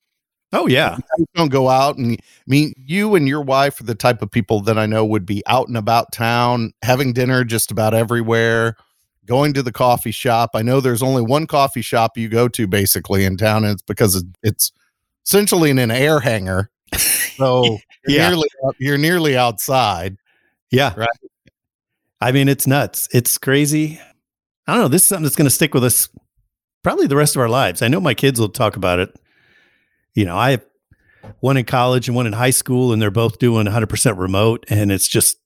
Oh 0.53 0.67
yeah. 0.67 0.99
You 1.17 1.27
don't 1.35 1.49
go 1.49 1.69
out 1.69 1.97
and 1.97 2.13
I 2.13 2.45
mean, 2.47 2.73
you 2.77 3.15
and 3.15 3.29
your 3.29 3.43
wife 3.43 3.81
are 3.81 3.85
the 3.85 3.95
type 3.95 4.21
of 4.21 4.31
people 4.31 4.61
that 4.63 4.79
I 4.79 4.87
know 4.87 5.05
would 5.05 5.25
be 5.25 5.43
out 5.47 5.69
and 5.69 5.77
about 5.77 6.13
town, 6.13 6.73
having 6.83 7.13
dinner 7.13 7.45
just 7.45 7.71
about 7.71 7.95
everywhere, 7.95 8.77
going 9.27 9.53
to 9.55 9.63
the 9.63 9.73
coffee 9.73 10.11
shop. 10.11 10.51
I 10.55 10.63
know 10.63 10.81
there's 10.81 11.03
only 11.03 11.23
one 11.23 11.47
coffee 11.47 11.83
shop 11.83 12.17
you 12.17 12.29
go 12.29 12.49
to 12.49 12.67
basically 12.67 13.25
in 13.25 13.37
town, 13.37 13.65
and 13.65 13.73
it's 13.75 13.83
because 13.83 14.25
it's 14.43 14.73
essentially 15.27 15.71
in 15.71 15.79
an 15.79 15.91
air 15.91 16.21
hangar. 16.21 16.71
So 17.37 17.65
you're, 18.07 18.19
Yeah. 18.19 18.29
nearly, 18.29 18.49
you're 18.79 18.99
nearly 18.99 19.35
outside. 19.35 20.19
Yeah. 20.71 20.93
Right. 20.95 21.09
I 22.21 22.33
mean, 22.33 22.51
it's 22.51 22.67
nuts. 22.67 23.09
It's 23.15 23.39
crazy. 23.39 23.99
I 24.67 24.75
don't 24.75 24.83
know. 24.83 24.89
This 24.89 25.03
is 25.03 25.09
something 25.09 25.23
that's 25.23 25.37
going 25.37 25.47
to 25.49 25.55
stick 25.55 25.73
with 25.73 25.85
us 25.85 26.11
probably 26.83 27.07
the 27.07 27.17
rest 27.17 27.35
of 27.37 27.41
our 27.41 27.49
lives. 27.49 27.81
I 27.81 27.89
know 27.89 27.99
my 27.99 28.13
kids 28.13 28.39
will 28.39 28.51
talk 28.51 28.77
about 28.77 28.99
it. 28.99 29.19
You 30.15 30.27
know, 30.27 30.37
I 30.37 30.51
have 30.51 30.67
one 31.41 31.57
in 31.57 31.65
college 31.65 32.09
and 32.09 32.15
one 32.17 32.27
in 32.27 32.35
high 32.35 32.51
school, 32.51 32.93
and 32.93 33.01
they're 33.01 33.11
both 33.11 33.39
doing 33.39 33.67
100% 33.67 34.19
remote. 34.19 34.67
And 34.69 34.93
it's 34.93 35.09
just, 35.09 35.39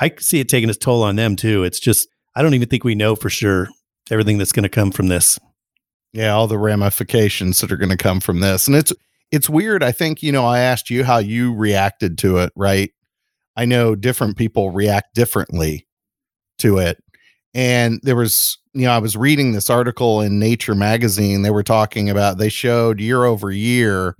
I 0.00 0.14
see 0.18 0.40
it 0.40 0.48
taking 0.48 0.70
its 0.70 0.78
toll 0.78 1.02
on 1.02 1.16
them 1.16 1.36
too. 1.36 1.62
It's 1.62 1.78
just, 1.80 2.08
I 2.38 2.42
don't 2.42 2.54
even 2.54 2.68
think 2.68 2.84
we 2.84 2.94
know 2.94 3.16
for 3.16 3.28
sure 3.30 3.68
everything 4.12 4.38
that's 4.38 4.52
going 4.52 4.62
to 4.62 4.68
come 4.68 4.92
from 4.92 5.08
this. 5.08 5.40
yeah 6.12 6.30
all 6.30 6.46
the 6.46 6.56
ramifications 6.56 7.60
that 7.60 7.72
are 7.72 7.76
going 7.76 7.90
to 7.90 7.96
come 7.96 8.20
from 8.20 8.38
this. 8.38 8.68
And 8.68 8.76
it's 8.76 8.92
it's 9.32 9.50
weird 9.50 9.82
i 9.82 9.90
think 9.90 10.22
you 10.22 10.30
know 10.30 10.46
i 10.46 10.60
asked 10.60 10.88
you 10.88 11.02
how 11.04 11.18
you 11.18 11.52
reacted 11.52 12.16
to 12.18 12.38
it 12.38 12.52
right? 12.54 12.92
I 13.56 13.64
know 13.64 13.96
different 13.96 14.36
people 14.36 14.70
react 14.70 15.14
differently 15.16 15.88
to 16.58 16.78
it. 16.78 17.02
And 17.54 17.98
there 18.04 18.14
was 18.14 18.56
you 18.72 18.82
know 18.82 18.92
i 18.92 18.98
was 18.98 19.16
reading 19.16 19.50
this 19.50 19.68
article 19.68 20.20
in 20.20 20.38
nature 20.38 20.76
magazine. 20.76 21.42
They 21.42 21.50
were 21.50 21.64
talking 21.64 22.08
about 22.08 22.38
they 22.38 22.50
showed 22.50 23.00
year 23.00 23.24
over 23.24 23.50
year 23.50 24.14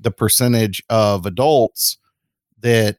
the 0.00 0.10
percentage 0.10 0.82
of 0.90 1.24
adults 1.24 1.98
that 2.62 2.96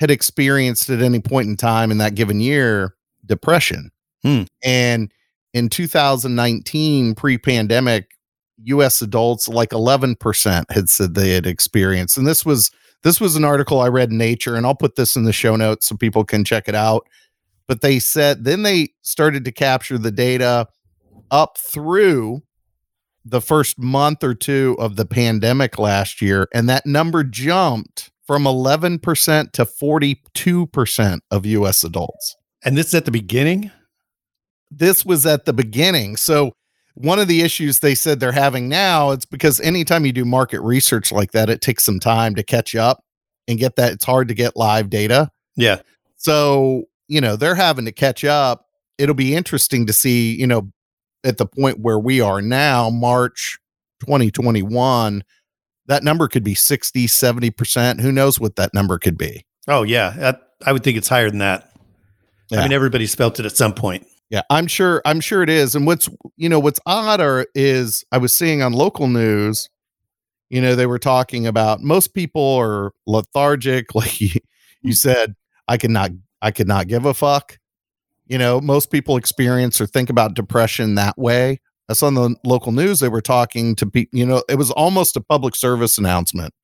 had 0.00 0.10
experienced 0.10 0.90
at 0.90 1.00
any 1.00 1.20
point 1.20 1.46
in 1.46 1.56
time 1.56 1.92
in 1.92 1.98
that 1.98 2.16
given 2.16 2.40
year 2.40 2.96
depression 3.24 3.92
Hmm. 4.22 4.42
and 4.62 5.12
in 5.54 5.68
2019 5.68 7.14
pre-pandemic 7.14 8.10
us 8.66 9.00
adults 9.00 9.48
like 9.48 9.70
11% 9.70 10.64
had 10.70 10.90
said 10.90 11.14
they 11.14 11.30
had 11.30 11.46
experienced 11.46 12.18
and 12.18 12.26
this 12.26 12.44
was 12.44 12.70
this 13.02 13.20
was 13.20 13.34
an 13.36 13.44
article 13.44 13.80
i 13.80 13.88
read 13.88 14.10
in 14.10 14.18
nature 14.18 14.56
and 14.56 14.66
i'll 14.66 14.74
put 14.74 14.96
this 14.96 15.16
in 15.16 15.24
the 15.24 15.32
show 15.32 15.56
notes 15.56 15.86
so 15.86 15.96
people 15.96 16.24
can 16.24 16.44
check 16.44 16.68
it 16.68 16.74
out 16.74 17.06
but 17.66 17.80
they 17.80 17.98
said 17.98 18.44
then 18.44 18.62
they 18.62 18.90
started 19.00 19.44
to 19.46 19.52
capture 19.52 19.96
the 19.96 20.10
data 20.10 20.68
up 21.30 21.56
through 21.56 22.42
the 23.24 23.40
first 23.40 23.78
month 23.78 24.24
or 24.24 24.34
two 24.34 24.76
of 24.78 24.96
the 24.96 25.06
pandemic 25.06 25.78
last 25.78 26.22
year, 26.22 26.48
and 26.54 26.68
that 26.68 26.86
number 26.86 27.22
jumped 27.22 28.10
from 28.26 28.44
11% 28.44 29.52
to 29.52 29.64
42% 29.64 31.20
of 31.30 31.46
US 31.46 31.84
adults. 31.84 32.36
And 32.64 32.76
this 32.76 32.88
is 32.88 32.94
at 32.94 33.04
the 33.04 33.10
beginning? 33.10 33.70
This 34.70 35.04
was 35.04 35.26
at 35.26 35.44
the 35.44 35.52
beginning. 35.52 36.16
So, 36.16 36.52
one 36.94 37.18
of 37.18 37.28
the 37.28 37.42
issues 37.42 37.78
they 37.78 37.94
said 37.94 38.20
they're 38.20 38.32
having 38.32 38.68
now, 38.68 39.12
it's 39.12 39.24
because 39.24 39.60
anytime 39.60 40.04
you 40.04 40.12
do 40.12 40.24
market 40.24 40.60
research 40.60 41.12
like 41.12 41.32
that, 41.32 41.48
it 41.48 41.60
takes 41.60 41.84
some 41.84 42.00
time 42.00 42.34
to 42.34 42.42
catch 42.42 42.74
up 42.74 43.02
and 43.48 43.58
get 43.58 43.76
that. 43.76 43.92
It's 43.92 44.04
hard 44.04 44.28
to 44.28 44.34
get 44.34 44.56
live 44.56 44.90
data. 44.90 45.30
Yeah. 45.56 45.80
So, 46.16 46.84
you 47.08 47.20
know, 47.20 47.36
they're 47.36 47.54
having 47.54 47.84
to 47.86 47.92
catch 47.92 48.24
up. 48.24 48.66
It'll 48.98 49.14
be 49.14 49.34
interesting 49.34 49.86
to 49.86 49.92
see, 49.92 50.34
you 50.34 50.46
know, 50.46 50.70
at 51.24 51.38
the 51.38 51.46
point 51.46 51.80
where 51.80 51.98
we 51.98 52.20
are 52.20 52.42
now, 52.42 52.90
March 52.90 53.58
2021, 54.00 55.22
that 55.86 56.04
number 56.04 56.28
could 56.28 56.44
be 56.44 56.54
60, 56.54 57.06
70%. 57.06 58.00
Who 58.00 58.12
knows 58.12 58.38
what 58.38 58.56
that 58.56 58.74
number 58.74 58.98
could 58.98 59.16
be? 59.16 59.44
Oh, 59.68 59.82
yeah. 59.82 60.10
That, 60.10 60.40
I 60.64 60.72
would 60.72 60.84
think 60.84 60.98
it's 60.98 61.08
higher 61.08 61.30
than 61.30 61.38
that. 61.38 61.72
Yeah. 62.50 62.60
I 62.60 62.62
mean, 62.62 62.72
everybody's 62.72 63.14
felt 63.14 63.40
it 63.40 63.46
at 63.46 63.56
some 63.56 63.74
point. 63.74 64.06
Yeah, 64.30 64.42
I'm 64.48 64.68
sure. 64.68 65.02
I'm 65.04 65.20
sure 65.20 65.42
it 65.42 65.50
is. 65.50 65.74
And 65.74 65.86
what's 65.86 66.08
you 66.36 66.48
know 66.48 66.60
what's 66.60 66.80
odder 66.86 67.46
is 67.54 68.04
I 68.12 68.18
was 68.18 68.36
seeing 68.36 68.62
on 68.62 68.72
local 68.72 69.08
news, 69.08 69.68
you 70.50 70.60
know, 70.60 70.74
they 70.74 70.86
were 70.86 70.98
talking 70.98 71.46
about 71.46 71.80
most 71.80 72.14
people 72.14 72.56
are 72.56 72.92
lethargic. 73.06 73.88
Like 73.94 74.20
you, 74.20 74.30
you 74.82 74.92
mm. 74.92 74.96
said, 74.96 75.34
I 75.68 75.76
cannot, 75.76 76.10
I 76.42 76.50
could 76.50 76.68
not 76.68 76.88
give 76.88 77.04
a 77.06 77.14
fuck. 77.14 77.58
You 78.26 78.38
know, 78.38 78.60
most 78.60 78.90
people 78.90 79.16
experience 79.16 79.80
or 79.80 79.86
think 79.86 80.10
about 80.10 80.34
depression 80.34 80.94
that 80.94 81.18
way. 81.18 81.60
I 81.88 81.94
saw 81.94 82.06
on 82.06 82.14
the 82.14 82.36
local 82.44 82.72
news 82.72 83.00
they 83.00 83.08
were 83.08 83.20
talking 83.20 83.74
to 83.76 83.86
people. 83.86 84.16
You 84.16 84.26
know, 84.26 84.42
it 84.48 84.56
was 84.56 84.70
almost 84.70 85.16
a 85.16 85.20
public 85.20 85.56
service 85.56 85.98
announcement 85.98 86.54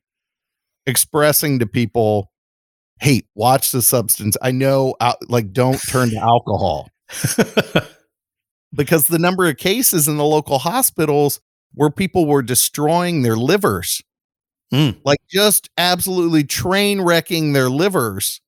expressing 0.87 1.59
to 1.59 1.67
people, 1.67 2.31
"Hey, 3.01 3.23
watch 3.35 3.73
the 3.73 3.83
substance. 3.83 4.37
I 4.41 4.53
know, 4.53 4.95
uh, 5.01 5.15
like, 5.29 5.53
don't 5.53 5.81
turn 5.89 6.11
to 6.11 6.17
alcohol." 6.17 6.89
because 8.75 9.07
the 9.07 9.19
number 9.19 9.47
of 9.47 9.57
cases 9.57 10.09
in 10.09 10.17
the 10.17 10.25
local 10.25 10.59
hospitals 10.59 11.41
where 11.75 11.91
people 11.91 12.27
were 12.27 12.43
destroying 12.43 13.23
their 13.23 13.37
livers, 13.37 14.03
mm. 14.73 14.97
like 15.05 15.21
just 15.29 15.69
absolutely 15.77 16.45
train 16.45 17.01
wrecking 17.01 17.53
their 17.53 17.69
livers. 17.69 18.41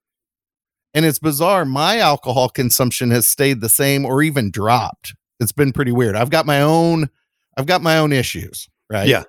And 0.94 1.04
it's 1.04 1.18
bizarre. 1.18 1.64
My 1.64 1.98
alcohol 1.98 2.48
consumption 2.48 3.10
has 3.10 3.26
stayed 3.26 3.60
the 3.60 3.68
same 3.68 4.04
or 4.04 4.22
even 4.22 4.50
dropped. 4.50 5.14
It's 5.38 5.52
been 5.52 5.72
pretty 5.72 5.92
weird. 5.92 6.16
I've 6.16 6.30
got 6.30 6.46
my 6.46 6.62
own, 6.62 7.10
I've 7.56 7.66
got 7.66 7.82
my 7.82 7.98
own 7.98 8.12
issues, 8.12 8.68
right? 8.90 9.06
Yeah. 9.06 9.24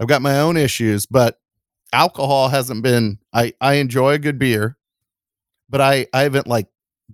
I've 0.00 0.08
got 0.08 0.22
my 0.22 0.40
own 0.40 0.56
issues, 0.56 1.06
but 1.06 1.38
alcohol 1.92 2.48
hasn't 2.48 2.82
been 2.82 3.18
I 3.32 3.52
I 3.60 3.74
enjoy 3.74 4.14
a 4.14 4.18
good 4.18 4.38
beer, 4.38 4.76
but 5.68 5.80
I 5.80 6.06
I 6.12 6.22
haven't 6.22 6.46
like 6.46 6.66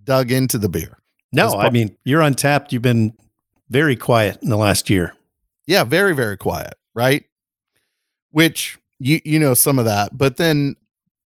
dug 0.04 0.30
into 0.30 0.58
the 0.58 0.68
beer. 0.68 0.97
No, 1.32 1.54
I 1.54 1.70
mean, 1.70 1.96
you're 2.04 2.22
Untappd. 2.22 2.72
You've 2.72 2.82
been 2.82 3.14
very 3.68 3.96
quiet 3.96 4.38
in 4.42 4.48
the 4.48 4.56
last 4.56 4.88
year. 4.88 5.14
Yeah, 5.66 5.84
very, 5.84 6.14
very 6.14 6.36
quiet, 6.36 6.74
right? 6.94 7.24
Which 8.30 8.78
you 8.98 9.20
you 9.24 9.38
know 9.38 9.54
some 9.54 9.78
of 9.78 9.84
that. 9.84 10.16
But 10.16 10.36
then 10.36 10.76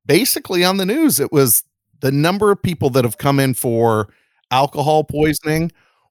basically 0.06 0.64
on 0.64 0.76
the 0.76 0.86
news, 0.86 1.20
it 1.20 1.32
was 1.32 1.64
the 2.00 2.12
number 2.12 2.50
of 2.50 2.62
people 2.62 2.90
that 2.90 3.04
have 3.04 3.18
come 3.18 3.38
in 3.40 3.54
for 3.54 4.08
alcohol 4.50 5.04
poisoning 5.04 5.70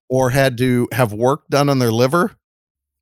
or 0.09 0.29
had 0.29 0.57
to 0.57 0.87
have 0.91 1.13
work 1.13 1.47
done 1.49 1.69
on 1.69 1.79
their 1.79 1.91
liver. 1.91 2.31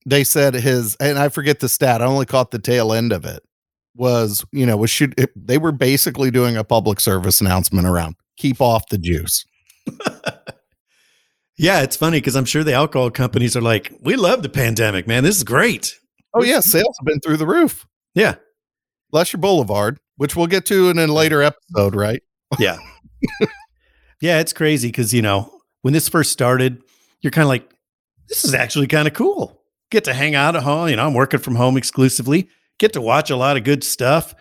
They 0.05 0.24
said 0.24 0.55
his, 0.55 0.96
and 0.96 1.19
I 1.19 1.29
forget 1.29 1.60
the 1.60 1.69
stat, 1.69 2.01
I 2.01 2.05
only 2.05 2.25
caught 2.25 2.51
the 2.51 2.60
tail 2.60 2.93
end 2.93 3.12
of 3.12 3.25
it, 3.25 3.43
was, 3.96 4.46
you 4.51 4.65
know, 4.65 4.77
was 4.77 4.89
should 4.89 5.13
it, 5.19 5.31
they 5.36 5.58
were 5.58 5.72
basically 5.72 6.31
doing 6.31 6.58
a 6.58 6.63
public 6.63 7.00
service 7.00 7.41
announcement 7.41 7.88
around 7.88 8.15
keep 8.38 8.62
off 8.62 8.88
the 8.89 8.98
juice. 8.98 9.46
Yeah, 11.59 11.81
it's 11.81 11.97
funny 11.97 12.17
because 12.17 12.37
I'm 12.37 12.45
sure 12.45 12.63
the 12.63 12.73
alcohol 12.73 13.11
companies 13.11 13.57
are 13.57 13.61
like, 13.61 13.91
we 14.01 14.15
love 14.15 14.43
the 14.43 14.49
pandemic, 14.49 15.07
man. 15.07 15.25
This 15.25 15.35
is 15.35 15.43
great. 15.43 15.93
Oh, 16.33 16.41
yeah. 16.41 16.61
Sales 16.61 16.95
have 16.99 17.05
been 17.05 17.19
through 17.19 17.35
the 17.35 17.45
roof. 17.45 17.85
Yeah. 18.15 18.35
Bless 19.11 19.33
your 19.33 19.41
Boulevard, 19.41 19.99
which 20.15 20.37
we'll 20.37 20.47
get 20.47 20.65
to 20.67 20.89
in 20.89 20.97
a 20.97 21.07
later 21.07 21.43
episode, 21.43 21.95
right? 21.95 22.23
Yeah. 22.57 22.77
yeah, 24.21 24.39
it's 24.39 24.53
crazy 24.53 24.87
because, 24.87 25.13
you 25.13 25.21
know, 25.21 25.53
when 25.83 25.93
this 25.93 26.09
first 26.09 26.31
started, 26.31 26.81
you're 27.21 27.29
kind 27.29 27.43
of 27.43 27.49
like, 27.49 27.69
this 28.27 28.43
is 28.43 28.55
actually 28.55 28.87
kind 28.87 29.07
of 29.07 29.13
cool. 29.13 29.61
Get 29.91 30.05
to 30.05 30.15
hang 30.15 30.33
out 30.33 30.55
at 30.55 30.63
home. 30.63 30.87
You 30.89 30.95
know, 30.95 31.05
I'm 31.05 31.13
working 31.13 31.39
from 31.39 31.53
home 31.53 31.77
exclusively, 31.77 32.49
get 32.79 32.93
to 32.93 33.01
watch 33.01 33.29
a 33.29 33.35
lot 33.35 33.55
of 33.55 33.63
good 33.65 33.83
stuff. 33.83 34.33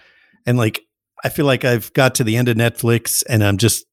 And 0.47 0.57
like, 0.57 0.81
I 1.23 1.29
feel 1.29 1.45
like 1.45 1.67
I've 1.67 1.93
got 1.93 2.15
to 2.15 2.25
the 2.25 2.39
end 2.39 2.49
of 2.49 2.57
Netflix 2.57 3.23
and 3.29 3.45
I'm 3.45 3.59
just 3.59 3.85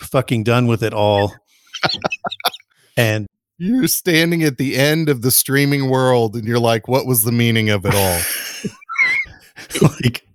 fucking 0.00 0.44
done 0.44 0.68
with 0.68 0.84
it 0.84 0.94
all. 0.94 1.34
And 2.96 3.26
you're 3.58 3.88
standing 3.88 4.42
at 4.42 4.58
the 4.58 4.76
end 4.76 5.08
of 5.08 5.22
the 5.22 5.30
streaming 5.30 5.88
world 5.88 6.34
and 6.36 6.46
you're 6.46 6.58
like, 6.58 6.88
what 6.88 7.06
was 7.06 7.24
the 7.24 7.32
meaning 7.32 7.70
of 7.70 7.84
it 7.84 7.94
all? 7.94 8.20
like, 10.02 10.26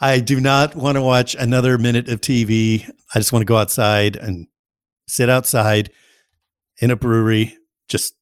I 0.00 0.20
do 0.20 0.40
not 0.40 0.76
want 0.76 0.96
to 0.96 1.02
watch 1.02 1.34
another 1.34 1.78
minute 1.78 2.08
of 2.08 2.20
TV. 2.20 2.88
I 3.14 3.18
just 3.18 3.32
want 3.32 3.42
to 3.42 3.46
go 3.46 3.56
outside 3.56 4.16
and 4.16 4.46
sit 5.06 5.28
outside 5.28 5.90
in 6.78 6.90
a 6.90 6.96
brewery, 6.96 7.56
just 7.88 8.14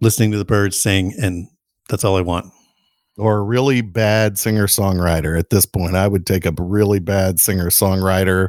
listening 0.00 0.32
to 0.32 0.38
the 0.38 0.44
birds 0.44 0.80
sing. 0.80 1.14
And 1.18 1.48
that's 1.88 2.04
all 2.04 2.16
I 2.16 2.22
want. 2.22 2.52
Or 3.18 3.38
a 3.38 3.42
really 3.42 3.80
bad 3.80 4.38
singer 4.38 4.66
songwriter 4.66 5.38
at 5.38 5.50
this 5.50 5.64
point. 5.64 5.96
I 5.96 6.06
would 6.06 6.26
take 6.26 6.44
a 6.44 6.52
really 6.58 6.98
bad 6.98 7.40
singer 7.40 7.70
songwriter 7.70 8.48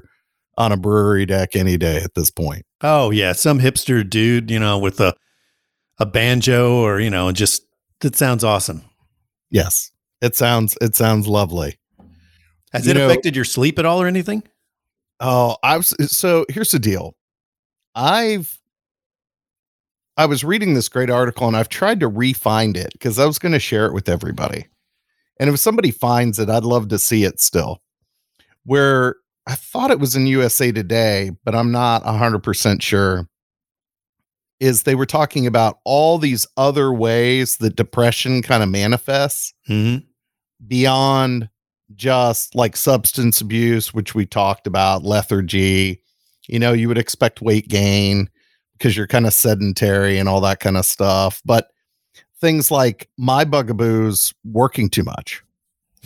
on 0.58 0.72
a 0.72 0.78
brewery 0.78 1.26
deck 1.26 1.56
any 1.56 1.78
day 1.78 1.98
at 1.98 2.14
this 2.16 2.30
point. 2.30 2.66
Oh 2.82 3.12
yeah, 3.12 3.34
some 3.34 3.60
hipster 3.60 4.08
dude, 4.08 4.50
you 4.50 4.60
know, 4.60 4.78
with 4.78 5.00
a 5.00 5.16
a 6.00 6.06
banjo 6.06 6.82
or 6.82 7.00
you 7.00 7.10
know, 7.10 7.32
just 7.32 7.64
it 8.04 8.16
sounds 8.16 8.44
awesome. 8.44 8.84
Yes, 9.50 9.92
it 10.22 10.36
sounds 10.36 10.78
it 10.82 10.96
sounds 10.96 11.28
lovely. 11.28 11.78
Has 12.74 12.86
you 12.86 12.92
it 12.92 12.98
know, 12.98 13.08
affected 13.08 13.36
your 13.36 13.46
sleep 13.46 13.80
at 13.80 13.86
all 13.86 14.02
or 14.02 14.08
anything? 14.08 14.44
Oh, 15.20 15.58
I 15.64 15.78
was 15.78 15.96
so 16.12 16.46
here's 16.50 16.72
the 16.72 16.80
deal. 16.80 17.16
I've 17.96 18.60
I 20.18 20.26
was 20.26 20.44
reading 20.44 20.74
this 20.74 20.90
great 20.90 21.10
article 21.10 21.48
and 21.48 21.56
I've 21.56 21.70
tried 21.70 22.00
to 22.00 22.08
re-find 22.08 22.76
it 22.76 22.92
because 22.94 23.20
I 23.20 23.26
was 23.26 23.38
going 23.38 23.52
to 23.52 23.60
share 23.60 23.86
it 23.86 23.94
with 23.94 24.10
everybody. 24.10 24.66
And 25.40 25.48
if 25.48 25.60
somebody 25.60 25.92
finds 25.92 26.40
it, 26.40 26.50
I'd 26.50 26.64
love 26.64 26.88
to 26.88 26.98
see 26.98 27.24
it 27.24 27.40
still. 27.40 27.84
Where 28.66 29.18
I 29.48 29.56
thought 29.56 29.92
it 29.92 30.00
was 30.00 30.16
in 30.16 30.28
USA 30.28 30.72
Today, 30.72 31.32
but 31.46 31.56
I'm 31.56 31.72
not 31.72 32.04
100% 32.04 32.82
sure. 32.82 33.28
Is 34.60 34.84
they 34.84 34.96
were 34.96 35.06
talking 35.06 35.48
about 35.48 35.80
all 35.86 36.18
these 36.18 36.46
other 36.58 36.92
ways 36.92 37.58
that 37.58 37.76
depression 37.76 38.42
kind 38.42 38.62
of 38.62 38.70
manifests 38.70 39.54
mm-hmm. 39.70 40.04
beyond 40.68 41.50
just 41.96 42.56
like 42.56 42.76
substance 42.76 43.40
abuse, 43.40 43.94
which 43.94 44.14
we 44.16 44.26
talked 44.26 44.68
about, 44.68 45.04
lethargy. 45.04 46.02
You 46.48 46.60
know, 46.60 46.74
you 46.74 46.88
would 46.88 46.98
expect 46.98 47.42
weight 47.42 47.68
gain 47.68 48.30
because 48.74 48.98
you're 48.98 49.08
kind 49.08 49.26
of 49.26 49.34
sedentary 49.34 50.18
and 50.18 50.28
all 50.28 50.42
that 50.42 50.60
kind 50.60 50.78
of 50.78 50.86
stuff. 50.86 51.42
But 51.46 51.70
things 52.40 52.70
like 52.72 53.10
my 53.18 53.44
bugaboos 53.44 54.34
working 54.44 54.90
too 54.90 55.04
much, 55.04 55.44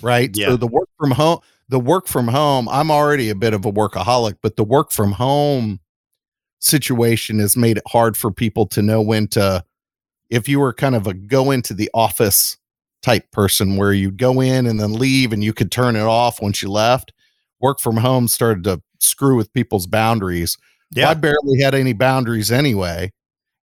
right? 0.02 0.30
Yeah. 0.34 0.48
So 0.48 0.58
the 0.58 0.68
work 0.68 0.90
from 0.98 1.12
home, 1.12 1.40
the 1.72 1.80
work 1.80 2.06
from 2.06 2.28
home, 2.28 2.68
I'm 2.68 2.92
already 2.92 3.30
a 3.30 3.36
bit 3.36 3.54
of 3.54 3.64
a 3.66 3.72
workaholic, 3.72 4.36
but 4.44 4.58
the 4.58 4.64
work 4.64 4.92
from 4.92 5.14
home 5.14 5.80
situation 6.60 7.40
has 7.40 7.56
made 7.56 7.78
it 7.78 7.84
hard 7.88 8.18
for 8.18 8.30
people 8.30 8.68
to 8.68 8.82
know 8.82 9.02
when 9.02 9.30
to, 9.30 9.64
if 10.30 10.50
you 10.50 10.60
were 10.60 10.74
kind 10.74 10.96
of 10.96 11.08
a 11.08 11.14
go 11.14 11.50
into 11.50 11.74
the 11.74 11.90
office 11.94 12.58
type 13.02 13.32
person 13.32 13.78
where 13.78 13.94
you'd 13.94 14.18
go 14.18 14.42
in 14.42 14.68
and 14.68 14.82
then 14.82 14.92
leave 14.92 15.32
and 15.32 15.46
you 15.46 15.54
could 15.54 15.72
turn 15.72 15.96
it 15.96 16.02
off 16.02 16.42
once 16.42 16.62
you 16.62 16.70
left, 16.70 17.14
work 17.62 17.80
from 17.80 17.96
home 17.96 18.28
started 18.28 18.66
to 18.66 18.82
screw 19.00 19.38
with 19.38 19.54
people's 19.54 19.88
boundaries. 19.88 20.58
Yeah. 20.92 21.10
I 21.10 21.14
barely 21.14 21.62
had 21.62 21.74
any 21.74 21.94
boundaries 21.94 22.52
anyway. 22.52 23.14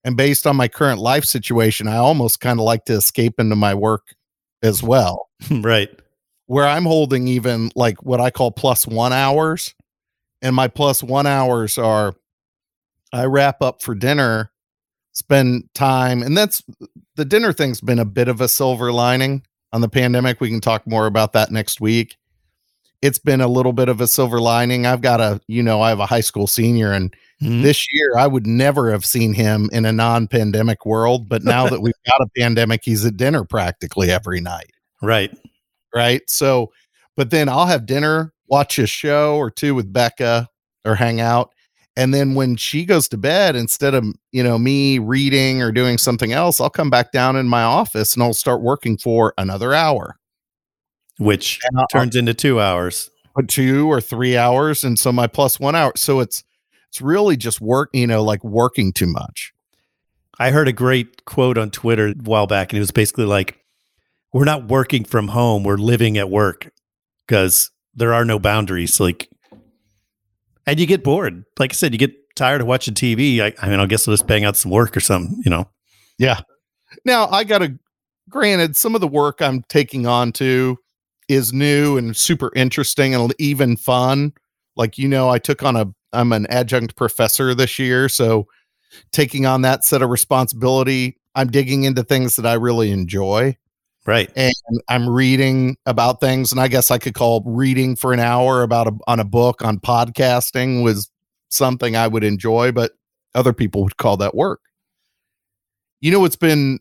And 0.06 0.16
based 0.16 0.48
on 0.48 0.56
my 0.56 0.70
current 0.70 1.02
life 1.02 1.26
situation, 1.26 1.90
I 1.90 1.98
almost 1.98 2.40
kind 2.40 2.58
of 2.58 2.64
like 2.64 2.86
to 2.86 2.94
escape 2.94 3.38
into 3.38 3.58
my 3.58 3.74
work 3.74 4.16
as 4.64 4.82
well. 4.82 5.28
right 5.52 5.90
where 6.48 6.66
I'm 6.66 6.84
holding 6.86 7.28
even 7.28 7.72
like 7.76 8.04
what 8.04 8.20
I 8.20 8.30
call 8.32 8.52
plus 8.52 8.86
one 8.88 9.14
hours. 9.14 9.74
And 10.42 10.56
my 10.56 10.68
plus 10.68 11.02
one 11.04 11.28
hours 11.28 11.78
are 11.78 12.14
I 13.14 13.26
wrap 13.26 13.62
up 13.62 13.82
for 13.82 13.96
dinner, 13.96 14.52
spend 15.14 15.70
time, 15.74 16.22
and 16.22 16.38
that's 16.38 16.62
the 17.16 17.26
dinner 17.26 17.54
thing's 17.54 17.82
been 17.82 18.00
a 18.00 18.06
bit 18.06 18.28
of 18.28 18.42
a 18.42 18.48
silver 18.48 18.92
lining 18.92 19.44
on 19.74 19.82
the 19.82 19.90
pandemic. 19.90 20.40
We 20.42 20.50
can 20.50 20.62
talk 20.62 20.86
more 20.88 21.06
about 21.08 21.34
that 21.34 21.52
next 21.52 21.80
week. 21.82 22.16
it's 23.04 23.20
been 23.20 23.42
a 23.42 23.48
little 23.48 23.74
bit 23.74 23.90
of 23.90 24.02
a 24.02 24.08
silver 24.08 24.42
lining. 24.42 24.88
I've 24.88 25.02
got 25.02 25.22
a, 25.22 25.40
you 25.48 25.62
know, 25.62 25.82
I 25.82 25.90
have 25.90 26.00
a 26.00 26.08
high 26.08 26.22
school 26.22 26.48
senior 26.48 26.92
and 26.94 27.16
Mhm. 27.44 27.62
this 27.62 27.86
year 27.94 28.18
I 28.18 28.26
would 28.26 28.48
never 28.48 28.92
have 28.92 29.06
seen 29.06 29.34
him 29.36 29.70
in 29.72 29.86
a 29.86 29.92
non-pandemic 29.94 30.84
world, 30.84 31.30
but 31.30 31.44
now 31.44 31.68
that 31.70 31.80
we've 31.82 31.94
got 32.08 32.22
a 32.22 32.28
pandemic, 32.36 32.82
he's 32.84 33.06
at 33.06 33.16
dinner 33.16 33.44
practically 33.44 34.10
every 34.10 34.42
night, 34.42 34.72
right. 35.04 35.32
Right? 35.94 36.22
So, 36.30 36.72
but 37.16 37.30
then 37.30 37.50
I'll 37.50 37.66
have 37.66 37.86
dinner, 37.86 38.34
watch 38.48 38.80
a 38.80 38.88
show 38.88 39.38
or 39.38 39.50
two 39.50 39.76
with 39.76 39.92
Becca 39.92 40.48
or 40.86 40.96
hang 40.96 41.20
out. 41.22 41.52
And 41.96 42.14
then 42.14 42.36
when 42.36 42.56
she 42.58 42.86
goes 42.86 43.08
to 43.10 43.18
bed, 43.18 43.56
instead 43.56 43.96
of, 43.96 44.06
you 44.32 44.44
know, 44.44 44.60
me 44.60 45.00
reading 45.00 45.64
or 45.64 45.72
doing 45.72 45.98
something 45.98 46.32
else, 46.32 46.62
I'll 46.62 46.70
come 46.70 46.92
back 46.92 47.12
down 47.12 47.36
in 47.36 47.48
my 47.48 47.64
office 47.64 48.14
and 48.14 48.22
I'll 48.22 48.36
start 48.36 48.62
working 48.62 48.98
for 48.98 49.34
another 49.38 49.74
hour. 49.74 50.18
Which 51.18 51.60
turns 51.92 52.16
into 52.16 52.36
two 52.36 52.62
hours. 52.62 53.10
two 53.48 53.92
or 53.92 54.02
three 54.02 54.36
hours 54.36 54.84
and 54.84 54.98
so 54.98 55.12
my 55.12 55.28
plus 55.28 55.60
one 55.60 55.76
hour 55.76 55.92
so 55.96 56.20
it's 56.20 56.44
it's 56.90 57.02
really 57.02 57.38
just 57.38 57.62
work 57.62 57.88
you 57.94 58.08
know 58.08 58.24
like 58.24 58.44
working 58.44 58.92
too 58.92 59.06
much 59.06 59.54
I 60.40 60.52
heard 60.52 60.68
a 60.68 60.74
great 60.74 61.26
quote 61.26 61.58
on 61.58 61.72
Twitter 61.72 62.10
a 62.10 62.14
while 62.14 62.48
back, 62.48 62.72
and 62.72 62.78
it 62.78 62.82
was 62.82 62.92
basically 62.92 63.26
like, 63.26 63.58
"We're 64.34 64.46
not 64.46 64.68
working 64.68 65.04
from 65.04 65.30
home; 65.30 65.64
we're 65.64 65.78
living 65.78 66.18
at 66.18 66.30
work 66.30 66.70
because 67.26 67.72
there 67.96 68.14
are 68.14 68.26
no 68.26 68.40
boundaries." 68.40 69.00
Like, 69.00 69.30
and 70.66 70.80
you 70.80 70.86
get 70.86 71.04
bored. 71.04 71.44
Like 71.60 71.72
I 71.72 71.76
said, 71.76 71.94
you 71.94 72.00
get 72.00 72.14
tired 72.36 72.62
of 72.62 72.68
watching 72.68 72.94
TV. 72.94 73.40
I, 73.42 73.54
I 73.62 73.70
mean, 73.70 73.80
I 73.80 73.86
guess 73.86 74.08
I'll 74.08 74.14
just 74.14 74.28
bang 74.28 74.46
out 74.46 74.56
some 74.56 74.72
work 74.72 74.96
or 74.96 75.00
something. 75.00 75.42
You 75.44 75.52
know? 75.52 75.70
yeah 76.18 76.40
now 77.06 77.28
i 77.30 77.44
gotta 77.44 77.78
granted 78.30 78.76
some 78.76 78.96
of 78.96 79.02
the 79.02 79.08
work 79.08 79.42
i'm 79.42 79.64
taking 79.70 80.06
on 80.06 80.32
to 80.32 80.78
is 81.30 81.54
new 81.54 81.98
and 81.98 82.16
super 82.16 82.52
interesting 82.56 83.14
and 83.14 83.34
even 83.40 83.76
fun 83.76 84.34
like 84.76 84.98
you 84.98 85.08
know 85.08 85.30
i 85.30 85.38
took 85.38 85.64
on 85.64 85.76
a 85.76 85.86
i'm 86.14 86.32
an 86.34 86.46
adjunct 86.48 86.96
professor 86.96 87.54
this 87.54 87.78
year 87.78 88.10
so 88.10 88.48
taking 89.12 89.46
on 89.46 89.62
that 89.62 89.84
set 89.84 90.02
of 90.02 90.10
responsibility 90.10 91.18
i'm 91.36 91.50
digging 91.50 91.84
into 91.84 92.04
things 92.04 92.36
that 92.36 92.46
i 92.46 92.54
really 92.54 92.92
enjoy 92.92 93.56
Right. 94.08 94.32
and 94.38 94.54
I'm 94.88 95.10
reading 95.10 95.76
about 95.86 96.22
things, 96.22 96.54
and 96.54 96.62
I 96.62 96.70
guess 96.70 96.92
I 96.92 96.98
could 96.98 97.14
call 97.14 97.44
reading 97.46 97.98
for 97.98 98.14
an 98.14 98.22
hour 98.22 98.64
about 98.64 98.88
a 98.88 98.94
on 99.06 99.20
a 99.20 99.26
book 99.26 99.62
on 99.66 99.80
podcasting 99.80 100.82
was 100.82 101.12
something 101.50 101.98
I 101.98 102.08
would 102.08 102.24
enjoy, 102.24 102.72
but 102.72 102.94
other 103.36 103.52
people 103.52 103.84
would 103.84 103.98
call 103.98 104.16
that 104.18 104.34
work. 104.34 104.62
You 106.00 106.12
know 106.12 106.22
what's 106.22 106.38
been 106.38 106.80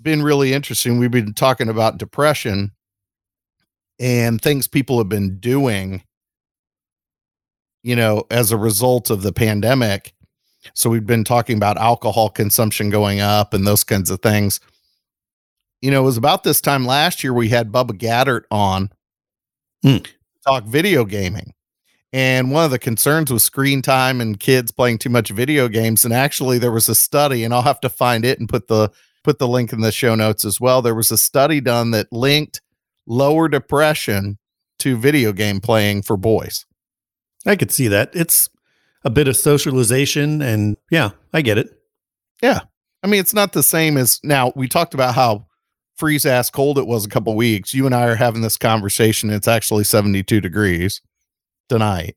been 0.00 0.22
really 0.22 0.52
interesting? 0.52 1.00
We've 1.00 1.10
been 1.10 1.34
talking 1.34 1.68
about 1.68 1.98
depression 1.98 2.70
and 3.98 4.40
things 4.40 4.68
people 4.68 4.98
have 4.98 5.08
been 5.08 5.40
doing, 5.40 6.04
you 7.82 7.96
know, 7.96 8.24
as 8.30 8.52
a 8.52 8.56
result 8.56 9.10
of 9.10 9.22
the 9.22 9.32
pandemic. 9.32 10.14
So 10.74 10.90
we've 10.90 11.06
been 11.06 11.24
talking 11.24 11.56
about 11.56 11.76
alcohol 11.76 12.28
consumption 12.28 12.88
going 12.90 13.18
up 13.18 13.52
and 13.52 13.66
those 13.66 13.82
kinds 13.82 14.10
of 14.10 14.20
things 14.22 14.60
you 15.80 15.90
know, 15.90 16.02
it 16.02 16.06
was 16.06 16.16
about 16.16 16.44
this 16.44 16.60
time 16.60 16.84
last 16.86 17.22
year 17.22 17.32
we 17.32 17.48
had 17.48 17.72
Bubba 17.72 17.92
Gaddert 17.92 18.42
on 18.50 18.90
Hmm. 19.82 19.98
talk 20.46 20.64
video 20.64 21.04
gaming. 21.04 21.54
And 22.12 22.50
one 22.50 22.64
of 22.64 22.70
the 22.70 22.78
concerns 22.78 23.30
was 23.30 23.44
screen 23.44 23.82
time 23.82 24.20
and 24.20 24.40
kids 24.40 24.72
playing 24.72 24.98
too 24.98 25.10
much 25.10 25.28
video 25.30 25.68
games. 25.68 26.04
And 26.04 26.14
actually 26.14 26.58
there 26.58 26.72
was 26.72 26.88
a 26.88 26.94
study, 26.94 27.44
and 27.44 27.52
I'll 27.52 27.62
have 27.62 27.80
to 27.80 27.90
find 27.90 28.24
it 28.24 28.38
and 28.38 28.48
put 28.48 28.68
the 28.68 28.90
put 29.24 29.38
the 29.38 29.48
link 29.48 29.72
in 29.72 29.80
the 29.82 29.92
show 29.92 30.14
notes 30.14 30.44
as 30.44 30.60
well. 30.60 30.80
There 30.80 30.94
was 30.94 31.10
a 31.10 31.18
study 31.18 31.60
done 31.60 31.90
that 31.90 32.10
linked 32.12 32.62
lower 33.06 33.48
depression 33.48 34.38
to 34.78 34.96
video 34.96 35.32
game 35.32 35.60
playing 35.60 36.02
for 36.02 36.16
boys. 36.16 36.64
I 37.46 37.56
could 37.56 37.70
see 37.70 37.88
that. 37.88 38.10
It's 38.14 38.48
a 39.04 39.10
bit 39.10 39.28
of 39.28 39.36
socialization, 39.36 40.40
and 40.40 40.76
yeah, 40.90 41.10
I 41.32 41.42
get 41.42 41.58
it. 41.58 41.68
Yeah. 42.42 42.60
I 43.02 43.06
mean, 43.06 43.20
it's 43.20 43.34
not 43.34 43.52
the 43.52 43.62
same 43.62 43.96
as 43.96 44.18
now 44.24 44.52
we 44.56 44.66
talked 44.66 44.94
about 44.94 45.14
how 45.14 45.46
freeze 45.98 46.24
ass 46.24 46.48
cold 46.48 46.78
it 46.78 46.86
was 46.86 47.04
a 47.04 47.08
couple 47.08 47.34
weeks. 47.34 47.74
You 47.74 47.84
and 47.84 47.94
I 47.94 48.06
are 48.06 48.14
having 48.14 48.40
this 48.40 48.56
conversation. 48.56 49.30
It's 49.30 49.48
actually 49.48 49.84
72 49.84 50.40
degrees 50.40 51.02
tonight. 51.68 52.16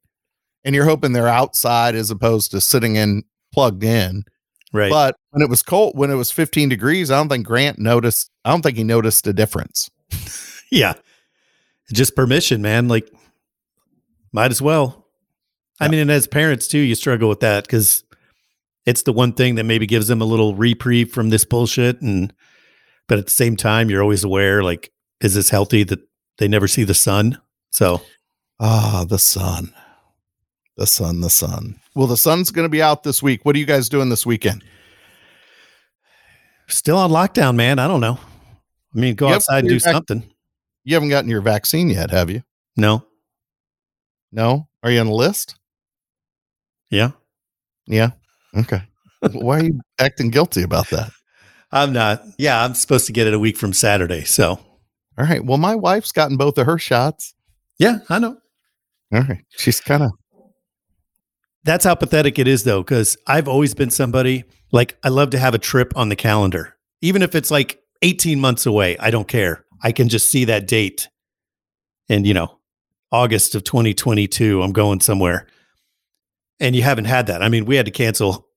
And 0.63 0.75
you're 0.75 0.85
hoping 0.85 1.13
they're 1.13 1.27
outside 1.27 1.95
as 1.95 2.11
opposed 2.11 2.51
to 2.51 2.61
sitting 2.61 2.95
in 2.95 3.23
plugged 3.51 3.83
in. 3.83 4.23
Right. 4.71 4.91
But 4.91 5.15
when 5.31 5.41
it 5.41 5.49
was 5.49 5.63
cold, 5.63 5.97
when 5.97 6.11
it 6.11 6.15
was 6.15 6.31
15 6.31 6.69
degrees, 6.69 7.11
I 7.11 7.17
don't 7.17 7.27
think 7.27 7.45
Grant 7.45 7.79
noticed. 7.79 8.29
I 8.45 8.51
don't 8.51 8.61
think 8.61 8.77
he 8.77 8.83
noticed 8.83 9.27
a 9.27 9.33
difference. 9.33 9.89
yeah. 10.71 10.93
Just 11.91 12.15
permission, 12.15 12.61
man. 12.61 12.87
Like, 12.87 13.11
might 14.31 14.51
as 14.51 14.61
well. 14.61 15.07
I 15.79 15.87
mean, 15.87 15.99
and 15.99 16.11
as 16.11 16.27
parents 16.27 16.67
too, 16.67 16.77
you 16.77 16.93
struggle 16.93 17.27
with 17.27 17.39
that 17.39 17.63
because 17.63 18.03
it's 18.85 19.01
the 19.01 19.11
one 19.11 19.33
thing 19.33 19.55
that 19.55 19.63
maybe 19.63 19.87
gives 19.87 20.07
them 20.07 20.21
a 20.21 20.25
little 20.25 20.55
reprieve 20.55 21.11
from 21.11 21.31
this 21.31 21.43
bullshit. 21.43 22.01
And, 22.01 22.31
but 23.07 23.17
at 23.19 23.25
the 23.25 23.31
same 23.31 23.55
time, 23.55 23.89
you're 23.89 24.01
always 24.01 24.23
aware, 24.23 24.63
like, 24.63 24.91
is 25.21 25.35
this 25.35 25.49
healthy 25.49 25.83
that 25.83 25.99
they 26.37 26.47
never 26.47 26.67
see 26.67 26.83
the 26.83 26.93
sun? 26.93 27.39
So, 27.71 28.01
Ah, 28.59 29.05
the 29.07 29.17
sun. 29.19 29.73
The 30.77 30.85
sun, 30.87 31.21
the 31.21 31.29
sun. 31.29 31.79
Well, 31.95 32.07
the 32.07 32.15
sun's 32.17 32.51
going 32.51 32.65
to 32.65 32.69
be 32.69 32.81
out 32.81 33.03
this 33.03 33.21
week. 33.23 33.43
What 33.43 33.55
are 33.55 33.59
you 33.59 33.65
guys 33.65 33.89
doing 33.89 34.09
this 34.09 34.25
weekend? 34.25 34.63
still 36.67 36.97
on 36.97 37.11
lockdown, 37.11 37.55
man. 37.55 37.79
I 37.79 37.87
don't 37.87 37.99
know. 37.99 38.17
I 38.95 38.99
mean, 38.99 39.15
go 39.15 39.27
Yep, 39.27 39.35
outside 39.35 39.59
and 39.59 39.69
do 39.69 39.79
back- 39.79 39.93
something. 39.93 40.23
You 40.83 40.93
haven't 40.95 41.09
gotten 41.09 41.29
your 41.29 41.41
vaccine 41.41 41.89
yet, 41.89 42.09
have 42.11 42.29
you? 42.29 42.43
No. 42.77 43.05
No? 44.31 44.67
Are 44.81 44.89
you 44.89 44.99
on 45.01 45.07
the 45.07 45.13
list? 45.13 45.55
Yeah. 46.89 47.11
Yeah. 47.87 48.11
Okay. 48.55 48.81
Why 49.33 49.59
are 49.59 49.63
you 49.65 49.81
acting 49.99 50.29
guilty 50.29 50.63
about 50.63 50.89
that? 50.91 51.11
I'm 51.71 51.93
not. 51.93 52.23
Yeah. 52.37 52.63
I'm 52.63 52.73
supposed 52.73 53.05
to 53.07 53.13
get 53.13 53.27
it 53.27 53.33
a 53.33 53.39
week 53.39 53.57
from 53.57 53.73
Saturday. 53.73 54.23
So, 54.23 54.59
All 55.17 55.25
right. 55.25 55.43
Well, 55.43 55.57
my 55.57 55.75
wife's 55.75 56.11
gotten 56.11 56.37
both 56.37 56.57
of 56.57 56.65
her 56.65 56.77
shots. 56.77 57.33
yeah, 57.79 57.99
I 58.09 58.19
know. 58.19 58.37
All 59.13 59.21
right. 59.21 59.43
She's 59.49 59.79
kind 59.79 60.03
of 60.03 60.11
That's 61.63 61.85
how 61.85 61.95
pathetic 61.95 62.39
it 62.39 62.47
is, 62.47 62.63
though, 62.63 62.81
because 62.81 63.17
I've 63.27 63.47
always 63.47 63.73
been 63.73 63.89
somebody 63.89 64.43
like 64.71 64.97
I 65.03 65.09
love 65.09 65.31
to 65.31 65.39
have 65.39 65.53
a 65.53 65.59
trip 65.59 65.91
on 65.97 66.09
the 66.09 66.15
calendar, 66.15 66.77
even 67.01 67.21
if 67.21 67.35
it's 67.35 67.51
like 67.51 67.79
18 68.01 68.39
months 68.39 68.65
away. 68.65 68.97
I 68.99 69.11
don't 69.11 69.27
care. 69.27 69.65
I 69.83 69.91
can 69.91 70.09
just 70.09 70.29
see 70.29 70.45
that 70.45 70.67
date. 70.67 71.07
And, 72.09 72.25
you 72.25 72.33
know, 72.33 72.57
August 73.11 73.55
of 73.55 73.63
2022, 73.63 74.61
I'm 74.61 74.71
going 74.71 75.01
somewhere. 75.01 75.47
And 76.59 76.75
you 76.75 76.83
haven't 76.83 77.05
had 77.05 77.27
that. 77.27 77.41
I 77.43 77.49
mean, 77.49 77.65
we 77.65 77.75
had 77.75 77.85
to 77.85 77.91
cancel, 77.91 78.47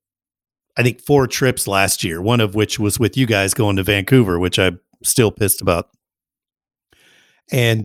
I 0.76 0.82
think, 0.82 1.00
four 1.00 1.26
trips 1.26 1.66
last 1.66 2.02
year, 2.02 2.20
one 2.20 2.40
of 2.40 2.54
which 2.54 2.78
was 2.78 2.98
with 2.98 3.16
you 3.16 3.26
guys 3.26 3.54
going 3.54 3.76
to 3.76 3.82
Vancouver, 3.82 4.38
which 4.38 4.58
I'm 4.58 4.80
still 5.02 5.30
pissed 5.30 5.60
about. 5.60 5.88
And 7.52 7.84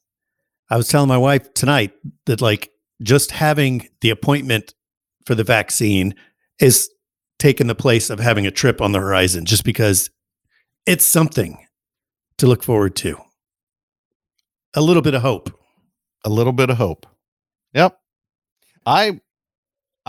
I 0.70 0.78
was 0.78 0.88
telling 0.88 1.10
my 1.10 1.18
wife 1.18 1.54
tonight 1.54 1.94
that, 2.26 2.42
like, 2.42 2.72
just 3.02 3.32
having 3.32 3.88
the 4.02 4.10
appointment 4.10 4.74
for 5.26 5.36
the 5.36 5.44
vaccine 5.44 6.16
is 6.60 6.90
taking 7.38 7.68
the 7.68 7.76
place 7.76 8.10
of 8.10 8.20
having 8.20 8.46
a 8.46 8.52
trip 8.52 8.82
on 8.82 8.92
the 8.92 9.00
horizon 9.00 9.46
just 9.46 9.64
because 9.64 10.10
it's 10.86 11.06
something 11.06 11.66
to 12.38 12.48
look 12.48 12.64
forward 12.64 12.96
to. 12.98 13.18
A 14.74 14.82
little 14.82 15.02
bit 15.02 15.14
of 15.14 15.22
hope. 15.22 15.50
a 16.26 16.30
little 16.30 16.54
bit 16.54 16.70
of 16.70 16.78
hope. 16.78 17.06
Yep. 17.74 17.98
I 18.86 19.22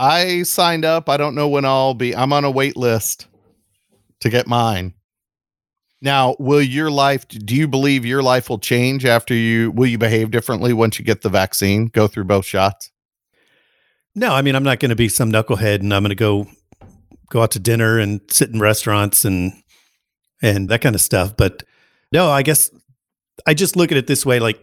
I 0.01 0.41
signed 0.41 0.83
up. 0.83 1.09
I 1.09 1.17
don't 1.17 1.35
know 1.35 1.47
when 1.47 1.63
I'll 1.63 1.93
be. 1.93 2.15
I'm 2.15 2.33
on 2.33 2.43
a 2.43 2.49
wait 2.49 2.75
list 2.75 3.27
to 4.21 4.31
get 4.31 4.47
mine. 4.47 4.95
Now, 6.01 6.35
will 6.39 6.61
your 6.61 6.89
life 6.89 7.27
do 7.27 7.55
you 7.55 7.67
believe 7.67 8.03
your 8.03 8.23
life 8.23 8.49
will 8.49 8.57
change 8.57 9.05
after 9.05 9.35
you 9.35 9.69
will 9.69 9.85
you 9.85 9.99
behave 9.99 10.31
differently 10.31 10.73
once 10.73 10.97
you 10.97 11.05
get 11.05 11.21
the 11.21 11.29
vaccine, 11.29 11.85
go 11.85 12.07
through 12.07 12.23
both 12.23 12.47
shots? 12.47 12.91
No, 14.15 14.33
I 14.33 14.41
mean 14.41 14.55
I'm 14.55 14.63
not 14.63 14.79
going 14.79 14.89
to 14.89 14.95
be 14.95 15.07
some 15.07 15.31
knucklehead 15.31 15.81
and 15.81 15.93
I'm 15.93 16.01
going 16.01 16.09
to 16.09 16.15
go 16.15 16.47
go 17.29 17.43
out 17.43 17.51
to 17.51 17.59
dinner 17.59 17.99
and 17.99 18.21
sit 18.27 18.49
in 18.49 18.59
restaurants 18.59 19.23
and 19.23 19.53
and 20.41 20.67
that 20.69 20.81
kind 20.81 20.95
of 20.95 21.01
stuff, 21.01 21.37
but 21.37 21.61
no, 22.11 22.31
I 22.31 22.41
guess 22.41 22.71
I 23.45 23.53
just 23.53 23.75
look 23.75 23.91
at 23.91 23.97
it 23.99 24.07
this 24.07 24.25
way 24.25 24.39
like 24.39 24.59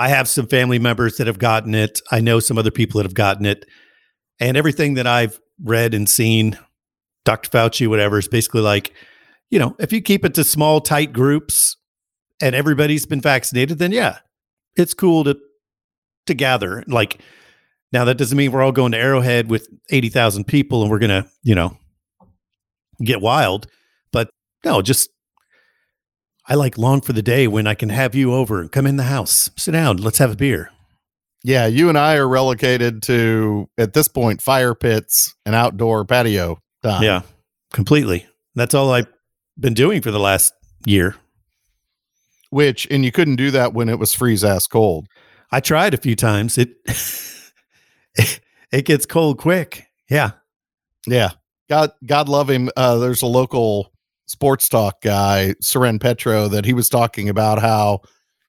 I 0.00 0.08
have 0.08 0.26
some 0.26 0.48
family 0.48 0.80
members 0.80 1.18
that 1.18 1.28
have 1.28 1.38
gotten 1.38 1.76
it. 1.76 2.00
I 2.10 2.20
know 2.20 2.40
some 2.40 2.58
other 2.58 2.72
people 2.72 2.98
that 2.98 3.04
have 3.04 3.14
gotten 3.14 3.46
it. 3.46 3.64
And 4.40 4.56
everything 4.56 4.94
that 4.94 5.06
I've 5.06 5.40
read 5.62 5.94
and 5.94 6.08
seen, 6.08 6.58
Dr. 7.24 7.50
Fauci, 7.50 7.88
whatever, 7.88 8.18
is 8.18 8.28
basically 8.28 8.60
like, 8.60 8.92
you 9.50 9.58
know, 9.58 9.74
if 9.78 9.92
you 9.92 10.00
keep 10.00 10.24
it 10.24 10.34
to 10.34 10.44
small, 10.44 10.80
tight 10.80 11.12
groups 11.12 11.76
and 12.40 12.54
everybody's 12.54 13.06
been 13.06 13.20
vaccinated, 13.20 13.78
then 13.78 13.92
yeah, 13.92 14.18
it's 14.76 14.94
cool 14.94 15.24
to 15.24 15.38
to 16.26 16.34
gather. 16.34 16.84
Like 16.86 17.20
now 17.92 18.04
that 18.04 18.18
doesn't 18.18 18.36
mean 18.36 18.52
we're 18.52 18.62
all 18.62 18.72
going 18.72 18.92
to 18.92 18.98
Arrowhead 18.98 19.50
with 19.50 19.68
80,000 19.90 20.44
people 20.44 20.82
and 20.82 20.90
we're 20.90 20.98
going 20.98 21.22
to, 21.22 21.28
you 21.42 21.54
know, 21.54 21.76
get 23.02 23.20
wild, 23.20 23.66
but 24.12 24.30
no, 24.64 24.82
just 24.82 25.08
I 26.46 26.54
like 26.54 26.78
long 26.78 27.00
for 27.00 27.12
the 27.12 27.22
day 27.22 27.46
when 27.46 27.66
I 27.66 27.74
can 27.74 27.90
have 27.90 28.14
you 28.14 28.34
over 28.34 28.60
and 28.60 28.72
come 28.72 28.86
in 28.86 28.96
the 28.96 29.04
house, 29.04 29.50
sit 29.56 29.72
down, 29.72 29.98
let's 29.98 30.18
have 30.18 30.32
a 30.32 30.36
beer. 30.36 30.70
Yeah, 31.44 31.66
you 31.66 31.88
and 31.88 31.96
I 31.96 32.16
are 32.16 32.28
relegated 32.28 33.02
to 33.04 33.68
at 33.78 33.92
this 33.92 34.08
point 34.08 34.42
fire 34.42 34.74
pits 34.74 35.34
and 35.46 35.54
outdoor 35.54 36.04
patio 36.04 36.58
time. 36.82 37.02
Yeah, 37.02 37.22
completely. 37.72 38.26
That's 38.54 38.74
all 38.74 38.92
I've 38.92 39.06
been 39.58 39.74
doing 39.74 40.02
for 40.02 40.10
the 40.10 40.18
last 40.18 40.52
year. 40.84 41.14
Which 42.50 42.86
and 42.90 43.04
you 43.04 43.12
couldn't 43.12 43.36
do 43.36 43.50
that 43.52 43.74
when 43.74 43.88
it 43.88 43.98
was 43.98 44.14
freeze 44.14 44.42
ass 44.42 44.66
cold. 44.66 45.06
I 45.52 45.60
tried 45.60 45.94
a 45.94 45.98
few 45.98 46.16
times. 46.16 46.58
It 46.58 46.74
it 48.72 48.84
gets 48.84 49.06
cold 49.06 49.38
quick. 49.38 49.86
Yeah. 50.10 50.32
Yeah. 51.06 51.30
God 51.68 51.92
God 52.04 52.28
love 52.28 52.48
him. 52.48 52.70
Uh 52.76 52.96
there's 52.96 53.22
a 53.22 53.26
local 53.26 53.92
sports 54.26 54.68
talk 54.68 55.02
guy, 55.02 55.54
Soren 55.60 55.98
Petro, 55.98 56.48
that 56.48 56.64
he 56.64 56.72
was 56.72 56.88
talking 56.88 57.28
about 57.28 57.60
how 57.60 58.00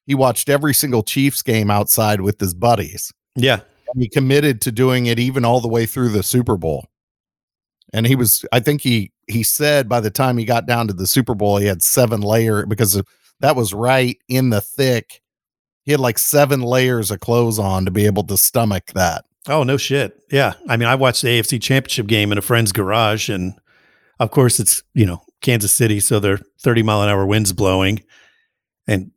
he 0.06 0.14
watched 0.14 0.48
every 0.48 0.74
single 0.74 1.02
Chiefs 1.02 1.42
game 1.42 1.70
outside 1.70 2.20
with 2.20 2.40
his 2.40 2.54
buddies. 2.54 3.12
Yeah. 3.36 3.60
And 3.92 4.02
he 4.02 4.08
committed 4.08 4.60
to 4.62 4.72
doing 4.72 5.06
it 5.06 5.18
even 5.18 5.44
all 5.44 5.60
the 5.60 5.68
way 5.68 5.86
through 5.86 6.10
the 6.10 6.22
Super 6.22 6.56
Bowl. 6.56 6.86
And 7.92 8.06
he 8.06 8.14
was, 8.14 8.44
I 8.52 8.60
think 8.60 8.82
he 8.82 9.12
he 9.26 9.42
said 9.42 9.88
by 9.88 10.00
the 10.00 10.10
time 10.10 10.38
he 10.38 10.44
got 10.44 10.66
down 10.66 10.86
to 10.88 10.92
the 10.92 11.06
Super 11.06 11.34
Bowl, 11.34 11.56
he 11.56 11.66
had 11.66 11.82
seven 11.82 12.20
layer 12.20 12.66
because 12.66 13.00
that 13.40 13.56
was 13.56 13.72
right 13.72 14.16
in 14.28 14.50
the 14.50 14.60
thick. 14.60 15.20
He 15.84 15.92
had 15.92 16.00
like 16.00 16.18
seven 16.18 16.60
layers 16.60 17.10
of 17.10 17.20
clothes 17.20 17.58
on 17.58 17.84
to 17.84 17.90
be 17.90 18.06
able 18.06 18.24
to 18.24 18.36
stomach 18.36 18.86
that. 18.94 19.24
Oh 19.48 19.62
no 19.62 19.76
shit. 19.76 20.20
Yeah. 20.30 20.52
I 20.68 20.76
mean, 20.76 20.88
I 20.88 20.94
watched 20.94 21.22
the 21.22 21.40
AFC 21.40 21.60
Championship 21.60 22.06
game 22.06 22.30
in 22.30 22.38
a 22.38 22.42
friend's 22.42 22.72
garage, 22.72 23.28
and 23.28 23.54
of 24.18 24.30
course 24.30 24.60
it's 24.60 24.82
you 24.94 25.06
know 25.06 25.22
Kansas 25.40 25.72
City, 25.72 26.00
so 26.00 26.20
they're 26.20 26.40
30 26.60 26.82
mile 26.82 27.02
an 27.02 27.08
hour 27.08 27.26
winds 27.26 27.52
blowing, 27.52 28.02
and 28.86 29.10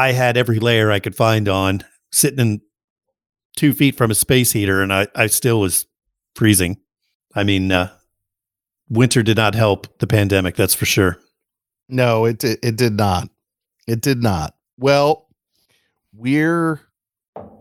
I 0.00 0.12
had 0.12 0.38
every 0.38 0.58
layer 0.58 0.90
I 0.90 0.98
could 0.98 1.14
find 1.14 1.46
on, 1.46 1.84
sitting 2.10 2.38
in 2.38 2.60
two 3.54 3.74
feet 3.74 3.98
from 3.98 4.10
a 4.10 4.14
space 4.14 4.52
heater, 4.52 4.82
and 4.82 4.90
I 4.90 5.08
I 5.14 5.26
still 5.26 5.60
was 5.60 5.84
freezing. 6.34 6.78
I 7.34 7.44
mean, 7.44 7.70
uh, 7.70 7.90
winter 8.88 9.22
did 9.22 9.36
not 9.36 9.54
help 9.54 9.98
the 9.98 10.06
pandemic. 10.06 10.56
That's 10.56 10.72
for 10.74 10.86
sure. 10.86 11.18
No, 11.90 12.24
it 12.24 12.42
it, 12.42 12.60
it 12.62 12.76
did 12.76 12.94
not. 12.94 13.28
It 13.86 14.00
did 14.00 14.22
not. 14.22 14.54
Well, 14.78 15.28
we're 16.14 16.80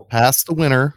past 0.10 0.47
the 0.47 0.54
winter. 0.54 0.95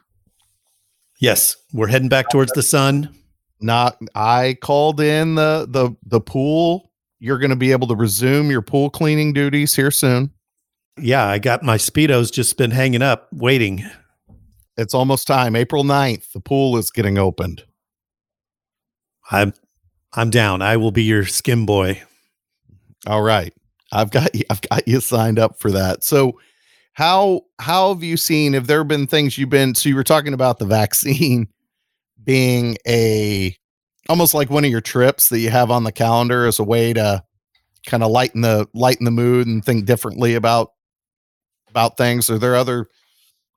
Yes, 1.19 1.57
we're 1.73 1.89
heading 1.89 2.09
back 2.09 2.31
towards 2.31 2.53
the 2.53 2.63
sun. 2.63 3.13
Not 3.61 3.99
I 4.15 4.59
called 4.63 5.01
in 5.01 5.35
the 5.35 5.67
the 5.69 5.91
the 6.07 6.21
pool. 6.21 6.93
You're 7.19 7.39
going 7.39 7.51
to 7.51 7.57
be 7.57 7.73
able 7.73 7.89
to 7.89 7.97
resume 7.97 8.49
your 8.49 8.63
pool 8.63 8.91
cleaning 8.91 9.33
duties 9.33 9.75
here 9.75 9.91
soon. 9.91 10.31
Yeah, 10.99 11.27
I 11.27 11.39
got 11.39 11.63
my 11.63 11.79
speedos 11.79 12.33
just 12.33 12.57
been 12.57 12.71
hanging 12.71 13.03
up 13.03 13.29
waiting. 13.33 13.85
It's 14.77 14.95
almost 14.95 15.27
time. 15.27 15.57
April 15.57 15.85
9th, 15.85 16.33
the 16.33 16.41
pool 16.41 16.77
is 16.77 16.91
getting 16.91 17.19
opened. 17.19 17.65
I'm 19.31 19.55
I'm 20.15 20.31
down. 20.31 20.61
I 20.61 20.77
will 20.77 20.91
be 20.91 21.05
your 21.05 21.25
skim 21.25 21.65
boy. 21.65 22.03
All 23.07 23.23
right. 23.23 23.55
I've 23.93 24.11
got 24.11 24.35
you, 24.35 24.43
I've 24.51 24.61
got 24.63 24.87
you 24.87 25.01
signed 25.01 25.39
up 25.39 25.59
for 25.59 25.71
that. 25.71 26.05
So 26.05 26.39
how 26.95 27.43
how 27.59 27.95
have 27.95 28.03
you 28.03 28.17
seen 28.17 28.53
have 28.53 28.67
there 28.67 28.85
been 28.85 29.07
things 29.07 29.39
you've 29.39 29.49
been 29.49 29.75
so 29.75 29.89
you 29.89 29.97
were 29.97 30.05
talking 30.05 30.35
about 30.35 30.59
the 30.59 30.67
vaccine 30.67 31.49
being 32.25 32.77
a 32.87 33.57
almost 34.09 34.35
like 34.35 34.51
one 34.51 34.65
of 34.65 34.71
your 34.71 34.81
trips 34.81 35.29
that 35.31 35.39
you 35.39 35.49
have 35.51 35.71
on 35.71 35.85
the 35.85 35.93
calendar 35.93 36.47
as 36.47 36.59
a 36.59 36.65
way 36.65 36.93
to 36.93 37.23
kind 37.87 38.03
of 38.03 38.11
lighten 38.11 38.43
the 38.43 38.69
lighten 38.75 39.05
the 39.05 39.11
mood 39.11 39.47
and 39.47 39.65
think 39.65 39.87
differently 39.87 40.35
about 40.35 40.73
about 41.73 41.97
things 41.97 42.31
are 42.31 42.39
there 42.39 42.55
other 42.55 42.89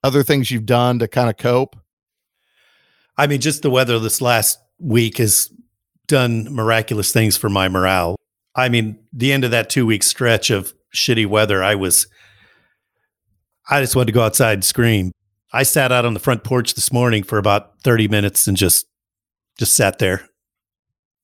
other 0.03 0.23
things 0.23 0.49
you've 0.49 0.65
done 0.65 0.99
to 0.99 1.07
kind 1.07 1.29
of 1.29 1.37
cope 1.37 1.75
I 3.17 3.27
mean, 3.27 3.41
just 3.41 3.61
the 3.61 3.69
weather 3.69 3.97
this 3.99 4.21
last 4.21 4.59
week 4.79 5.17
has 5.17 5.51
done 6.07 6.53
miraculous 6.53 7.11
things 7.11 7.37
for 7.37 7.49
my 7.49 7.69
morale. 7.69 8.17
I 8.55 8.69
mean, 8.69 8.99
the 9.13 9.31
end 9.31 9.43
of 9.43 9.51
that 9.51 9.69
two 9.69 9.85
week 9.85 10.03
stretch 10.03 10.49
of 10.49 10.73
shitty 10.93 11.25
weather, 11.25 11.63
I 11.63 11.75
was, 11.75 12.07
I 13.69 13.81
just 13.81 13.95
wanted 13.95 14.07
to 14.07 14.11
go 14.13 14.23
outside 14.23 14.53
and 14.53 14.65
scream. 14.65 15.11
I 15.53 15.63
sat 15.63 15.91
out 15.91 16.05
on 16.05 16.13
the 16.13 16.19
front 16.19 16.43
porch 16.43 16.73
this 16.73 16.91
morning 16.91 17.23
for 17.23 17.37
about 17.37 17.79
30 17.83 18.07
minutes 18.07 18.47
and 18.47 18.57
just, 18.57 18.85
just 19.57 19.75
sat 19.75 19.99
there. 19.99 20.27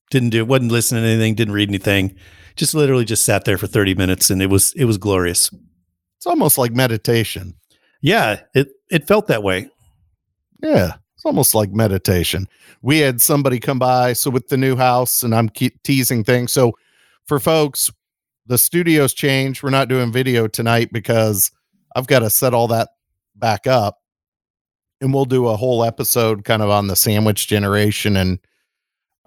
Didn't 0.09 0.29
do, 0.29 0.45
wasn't 0.45 0.71
listening 0.71 1.03
to 1.03 1.09
anything, 1.09 1.35
didn't 1.35 1.53
read 1.53 1.69
anything. 1.69 2.15
Just 2.55 2.73
literally 2.73 3.05
just 3.05 3.25
sat 3.25 3.45
there 3.45 3.57
for 3.57 3.67
30 3.67 3.95
minutes 3.95 4.29
and 4.29 4.41
it 4.41 4.47
was, 4.47 4.73
it 4.73 4.85
was 4.85 4.97
glorious. 4.97 5.51
It's 6.21 6.27
almost 6.27 6.59
like 6.59 6.71
meditation 6.71 7.55
Yeah, 8.01 8.41
it, 8.53 8.69
it 8.91 9.07
felt 9.07 9.25
that 9.25 9.41
way. 9.41 9.69
Yeah, 10.61 10.93
it's 11.15 11.25
almost 11.25 11.55
like 11.55 11.71
meditation. 11.71 12.47
We 12.83 12.99
had 12.99 13.21
somebody 13.21 13.59
come 13.59 13.79
by. 13.79 14.13
So 14.13 14.29
with 14.29 14.49
the 14.49 14.57
new 14.57 14.75
house, 14.75 15.23
and 15.23 15.33
I'm 15.33 15.49
keep 15.49 15.81
teasing 15.81 16.23
things. 16.23 16.51
So 16.51 16.73
for 17.25 17.39
folks, 17.39 17.89
the 18.45 18.59
studio's 18.59 19.15
changed. 19.15 19.63
We're 19.63 19.71
not 19.71 19.87
doing 19.87 20.11
video 20.11 20.47
tonight 20.47 20.93
because 20.93 21.49
I've 21.95 22.05
got 22.05 22.19
to 22.19 22.29
set 22.29 22.53
all 22.53 22.67
that 22.67 22.89
back 23.35 23.65
up, 23.65 23.99
and 24.99 25.11
we'll 25.13 25.25
do 25.25 25.47
a 25.47 25.57
whole 25.57 25.83
episode 25.83 26.43
kind 26.43 26.61
of 26.61 26.69
on 26.69 26.85
the 26.85 26.95
sandwich 26.95 27.47
generation. 27.47 28.15
And 28.15 28.37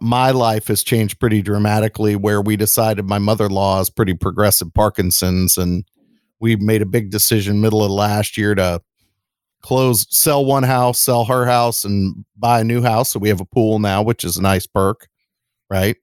my 0.01 0.31
life 0.31 0.69
has 0.69 0.85
changed 0.85 1.19
pretty 1.19 1.43
dramatically. 1.43 2.15
Where 2.15 2.41
we 2.41 2.57
decided 2.57 3.05
my 3.05 3.19
mother-in-law 3.19 3.81
is 3.81 3.91
pretty 3.91 4.15
progressive 4.15 4.73
Parkinson's, 4.75 5.59
and 5.59 5.85
we 6.45 6.57
made 6.57 6.83
a 6.83 6.87
big 6.87 7.09
decision 7.09 7.63
middle 7.63 7.83
of 7.83 7.91
last 7.91 8.37
year 8.37 8.55
to 8.55 8.79
close 9.63 10.07
sell 10.15 10.45
one 10.45 10.63
house 10.63 11.01
sell 11.01 11.25
her 11.25 11.47
house 11.47 11.87
and 11.87 12.23
buy 12.37 12.61
a 12.61 12.65
new 12.65 12.83
house. 12.83 13.13
So 13.13 13.19
we 13.19 13.31
have 13.31 13.41
a 13.41 13.47
pool 13.47 13.79
now 13.79 14.03
which 14.03 14.25
is 14.25 14.37
a 14.37 14.43
nice 14.43 14.67
perk 14.67 15.09
right? 15.71 15.97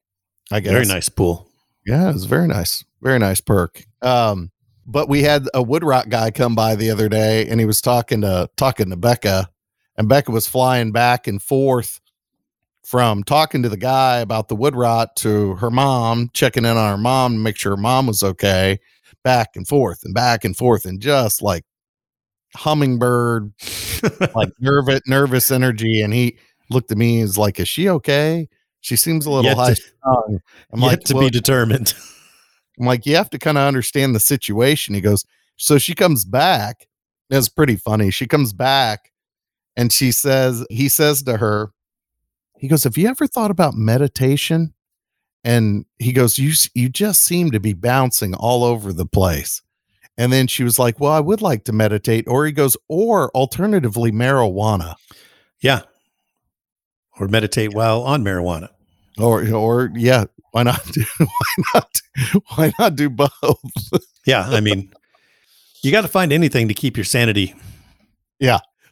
I 0.51 0.59
guess. 0.59 0.71
Very 0.73 0.87
nice 0.87 1.09
pool. 1.09 1.47
yeah 1.85 2.09
it's 2.09 2.23
very 2.23 2.47
nice 2.47 2.83
very 3.03 3.19
nice 3.19 3.39
perk. 3.39 3.85
Um 4.01 4.49
but 4.87 5.07
we 5.07 5.21
had 5.21 5.47
a 5.53 5.61
wood 5.61 5.83
rock 5.83 6.09
guy 6.09 6.31
come 6.31 6.55
by 6.55 6.75
the 6.75 6.89
other 6.89 7.07
day 7.07 7.47
and 7.47 7.59
he 7.59 7.67
was 7.67 7.79
talking 7.79 8.21
to 8.21 8.49
talking 8.57 8.89
to 8.89 8.97
becca 8.97 9.47
and 9.95 10.09
becca 10.09 10.31
was 10.31 10.47
flying 10.47 10.91
back 10.91 11.27
and 11.27 11.39
forth 11.39 11.99
from 12.83 13.23
talking 13.23 13.61
to 13.61 13.69
the 13.69 13.77
guy 13.77 14.21
about 14.21 14.47
the 14.47 14.55
wood 14.55 14.75
rot 14.75 15.15
to 15.17 15.53
her 15.57 15.69
mom 15.69 16.31
checking 16.33 16.65
in 16.65 16.77
on 16.77 16.89
her 16.89 16.97
mom 16.97 17.33
to 17.33 17.37
make 17.39 17.57
sure 17.57 17.73
her 17.73 17.81
mom 17.81 18.07
was 18.07 18.23
okay 18.23 18.79
back 19.23 19.49
and 19.55 19.67
forth 19.67 20.03
and 20.03 20.13
back 20.13 20.43
and 20.43 20.57
forth 20.57 20.85
and 20.85 20.99
just 20.99 21.41
like 21.41 21.63
hummingbird 22.55 23.51
like 24.35 24.49
nervous 24.59 25.01
nervous 25.07 25.51
energy 25.51 26.01
and 26.01 26.13
he 26.13 26.37
looked 26.69 26.91
at 26.91 26.97
me 26.97 27.19
and 27.19 27.23
was 27.23 27.37
like 27.37 27.59
is 27.59 27.67
she 27.67 27.89
okay? 27.89 28.47
She 28.81 28.95
seems 28.95 29.25
a 29.25 29.31
little 29.31 29.55
high 29.55 29.73
strung 29.75 30.39
i'm 30.73 30.79
Yet 30.79 30.87
like 30.87 30.99
to 31.01 31.13
"Look," 31.13 31.23
be 31.23 31.29
determined. 31.29 31.93
I'm 32.79 32.85
like 32.85 33.05
you 33.05 33.15
have 33.15 33.29
to 33.31 33.39
kind 33.39 33.57
of 33.57 33.67
understand 33.67 34.15
the 34.15 34.19
situation. 34.19 34.95
He 34.95 35.01
goes 35.01 35.25
so 35.57 35.77
she 35.77 35.93
comes 35.93 36.25
back 36.25 36.87
it's 37.29 37.47
pretty 37.49 37.75
funny 37.75 38.11
she 38.11 38.27
comes 38.27 38.51
back 38.51 39.11
and 39.75 39.91
she 39.91 40.11
says 40.11 40.65
he 40.69 40.89
says 40.89 41.23
to 41.23 41.37
her 41.37 41.71
he 42.57 42.67
goes 42.67 42.83
have 42.83 42.97
you 42.97 43.07
ever 43.07 43.25
thought 43.25 43.51
about 43.51 43.73
meditation 43.73 44.73
and 45.43 45.85
he 45.99 46.11
goes 46.13 46.37
you 46.37 46.53
you 46.73 46.87
just 46.89 47.21
seem 47.23 47.51
to 47.51 47.59
be 47.59 47.73
bouncing 47.73 48.33
all 48.35 48.63
over 48.63 48.93
the 48.93 49.05
place 49.05 49.61
and 50.17 50.31
then 50.31 50.45
she 50.47 50.63
was 50.63 50.77
like 50.77 50.99
well 50.99 51.11
i 51.13 51.19
would 51.19 51.41
like 51.41 51.63
to 51.63 51.73
meditate 51.73 52.27
or 52.27 52.45
he 52.45 52.51
goes 52.51 52.77
or 52.87 53.29
alternatively 53.31 54.11
marijuana 54.11 54.95
Yeah. 55.61 55.81
Or 57.19 57.27
meditate 57.27 57.73
while 57.73 58.01
on 58.03 58.23
marijuana. 58.23 58.69
or 59.19 59.47
or 59.53 59.91
yeah 59.95 60.25
why 60.51 60.63
not 60.63 60.83
do 60.91 61.03
why 61.17 61.63
not 61.73 62.01
why 62.55 62.71
not 62.79 62.95
do 62.95 63.09
both 63.09 63.59
Yeah. 64.25 64.47
I 64.47 64.59
mean, 64.61 64.91
you 65.83 65.91
got 65.91 66.01
to 66.01 66.07
find 66.07 66.31
anything 66.33 66.67
to 66.67 66.73
keep 66.75 66.95
your 66.97 67.03
sanity. 67.05 67.55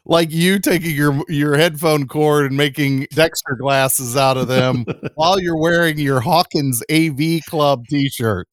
Like 0.05 0.31
you 0.31 0.59
taking 0.59 0.95
your 0.95 1.23
your 1.29 1.55
headphone 1.57 2.07
cord 2.07 2.45
and 2.47 2.57
making 2.57 3.07
dexter 3.13 3.55
glasses 3.55 4.15
out 4.17 4.38
of 4.38 4.47
them 4.47 4.85
while 5.15 5.39
you're 5.39 5.57
wearing 5.59 5.97
your 5.99 6.19
hawkins 6.19 6.81
av 6.91 7.19
club 7.47 7.85
t-shirt 7.88 8.47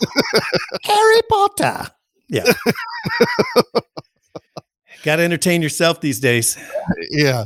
Harry 0.82 1.20
Potter. 1.30 1.86
Yeah. 2.28 2.44
got 5.02 5.16
to 5.16 5.22
entertain 5.22 5.62
yourself 5.62 6.00
these 6.00 6.18
days. 6.20 6.56
yeah 7.10 7.44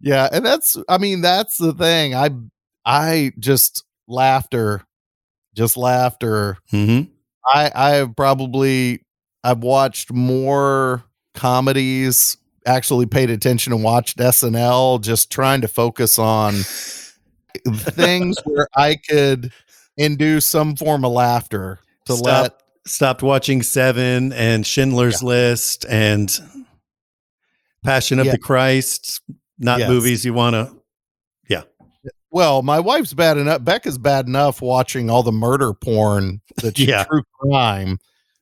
yeah 0.00 0.28
and 0.32 0.44
that's 0.44 0.76
i 0.88 0.98
mean 0.98 1.20
that's 1.20 1.56
the 1.58 1.72
thing 1.74 2.14
i 2.14 2.30
i 2.84 3.32
just 3.38 3.84
laughter 4.08 4.82
just 5.54 5.76
laughter 5.76 6.56
Mm-hmm. 6.72 7.10
i 7.46 7.70
i 7.74 7.90
have 7.90 8.16
probably 8.16 9.04
i've 9.44 9.58
watched 9.62 10.10
more 10.12 11.04
comedies 11.34 12.36
actually 12.66 13.06
paid 13.06 13.30
attention 13.30 13.72
and 13.72 13.82
watched 13.82 14.18
snl 14.18 15.00
just 15.00 15.30
trying 15.30 15.60
to 15.60 15.68
focus 15.68 16.18
on 16.18 16.52
things 17.68 18.36
where 18.44 18.68
i 18.76 18.96
could 19.08 19.52
induce 19.96 20.46
some 20.46 20.76
form 20.76 21.04
of 21.04 21.12
laughter 21.12 21.78
to 22.06 22.14
let 22.14 22.62
stopped 22.86 23.22
watching 23.22 23.62
Seven 23.62 24.32
and 24.32 24.66
Schindler's 24.66 25.22
List 25.22 25.84
and 25.88 26.30
Passion 27.84 28.18
of 28.18 28.26
Yeah. 28.26 28.32
the 28.32 28.38
Christ, 28.38 29.20
not 29.58 29.78
Yes. 29.80 29.88
movies 29.88 30.24
you 30.24 30.32
want 30.34 30.54
to. 30.54 30.74
Yeah. 31.48 31.62
Well, 32.30 32.62
my 32.62 32.80
wife's 32.80 33.12
bad 33.14 33.36
enough. 33.38 33.62
Becca's 33.64 33.98
bad 33.98 34.26
enough 34.26 34.60
watching 34.62 35.10
all 35.10 35.22
the 35.22 35.30
murder 35.32 35.72
porn 35.74 36.40
that's 36.56 36.78
Yeah. 36.80 37.04
true 37.04 37.22
crime 37.38 37.98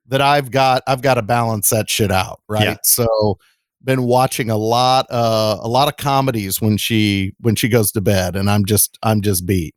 that 0.06 0.20
I've 0.22 0.50
got. 0.50 0.82
I've 0.86 1.02
got 1.02 1.14
to 1.14 1.22
balance 1.22 1.68
that 1.70 1.90
shit 1.90 2.10
out, 2.12 2.40
right? 2.48 2.62
Yeah. 2.64 2.76
So, 2.84 3.38
been 3.88 4.02
watching 4.02 4.50
a 4.50 4.56
lot, 4.56 5.06
uh, 5.08 5.56
a 5.62 5.66
lot 5.66 5.88
of 5.88 5.96
comedies 5.96 6.60
when 6.60 6.76
she 6.76 7.32
when 7.40 7.56
she 7.56 7.68
goes 7.68 7.90
to 7.92 8.02
bed, 8.02 8.36
and 8.36 8.50
I'm 8.50 8.66
just 8.66 8.98
I'm 9.02 9.22
just 9.22 9.46
beat. 9.46 9.74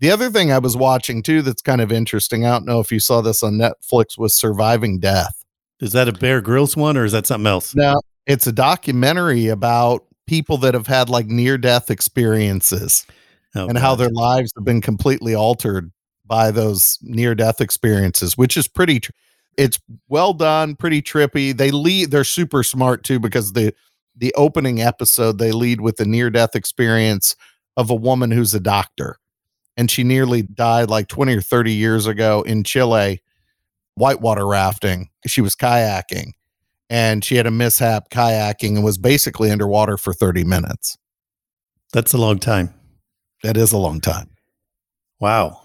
The 0.00 0.10
other 0.10 0.30
thing 0.30 0.50
I 0.50 0.58
was 0.58 0.74
watching 0.74 1.22
too 1.22 1.42
that's 1.42 1.60
kind 1.60 1.82
of 1.82 1.92
interesting. 1.92 2.46
I 2.46 2.50
don't 2.52 2.64
know 2.64 2.80
if 2.80 2.90
you 2.90 2.98
saw 2.98 3.20
this 3.20 3.42
on 3.42 3.52
Netflix 3.52 4.16
was 4.16 4.34
Surviving 4.34 4.98
Death. 4.98 5.44
Is 5.80 5.92
that 5.92 6.08
a 6.08 6.12
Bear 6.12 6.40
Grylls 6.40 6.76
one 6.76 6.96
or 6.96 7.04
is 7.04 7.12
that 7.12 7.26
something 7.26 7.46
else? 7.46 7.74
no 7.74 8.00
it's 8.26 8.46
a 8.46 8.52
documentary 8.52 9.48
about 9.48 10.06
people 10.26 10.56
that 10.56 10.74
have 10.74 10.86
had 10.86 11.10
like 11.10 11.26
near 11.26 11.58
death 11.58 11.90
experiences 11.90 13.04
Oh, 13.54 13.66
and 13.68 13.76
how 13.76 13.94
their 13.94 14.08
lives 14.08 14.52
have 14.56 14.64
been 14.64 14.80
completely 14.80 15.34
altered 15.34 15.92
by 16.24 16.50
those 16.50 16.98
near 17.02 17.34
death 17.34 17.60
experiences, 17.60 18.38
which 18.38 18.56
is 18.56 18.66
pretty. 18.66 19.00
Tr- 19.00 19.12
it's 19.56 19.78
well 20.08 20.32
done, 20.32 20.76
pretty 20.76 21.02
trippy. 21.02 21.56
They 21.56 21.70
lead. 21.70 22.10
They're 22.10 22.24
super 22.24 22.62
smart 22.62 23.04
too 23.04 23.18
because 23.18 23.52
the 23.52 23.74
the 24.16 24.32
opening 24.34 24.80
episode 24.80 25.38
they 25.38 25.52
lead 25.52 25.80
with 25.80 25.96
the 25.96 26.04
near 26.04 26.30
death 26.30 26.54
experience 26.54 27.34
of 27.76 27.90
a 27.90 27.94
woman 27.94 28.30
who's 28.30 28.54
a 28.54 28.60
doctor, 28.60 29.16
and 29.76 29.90
she 29.90 30.04
nearly 30.04 30.42
died 30.42 30.90
like 30.90 31.08
twenty 31.08 31.36
or 31.36 31.40
thirty 31.40 31.72
years 31.72 32.06
ago 32.06 32.42
in 32.42 32.64
Chile, 32.64 33.22
whitewater 33.94 34.46
rafting. 34.46 35.08
She 35.26 35.40
was 35.40 35.54
kayaking, 35.54 36.32
and 36.90 37.24
she 37.24 37.36
had 37.36 37.46
a 37.46 37.50
mishap 37.50 38.10
kayaking 38.10 38.76
and 38.76 38.84
was 38.84 38.98
basically 38.98 39.50
underwater 39.50 39.96
for 39.96 40.12
thirty 40.12 40.44
minutes. 40.44 40.96
That's 41.92 42.12
a 42.14 42.18
long 42.18 42.38
time. 42.38 42.72
That 43.42 43.56
is 43.56 43.72
a 43.72 43.78
long 43.78 44.00
time. 44.00 44.30
Wow. 45.20 45.60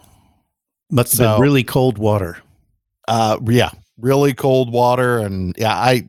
Must 0.91 1.11
have 1.13 1.17
So- 1.17 1.33
been 1.35 1.41
really 1.41 1.63
cold 1.63 1.97
water. 1.97 2.37
Uh 3.07 3.37
yeah 3.47 3.71
really 3.97 4.33
cold 4.33 4.71
water 4.71 5.19
and 5.19 5.55
yeah 5.57 5.73
i 5.73 6.03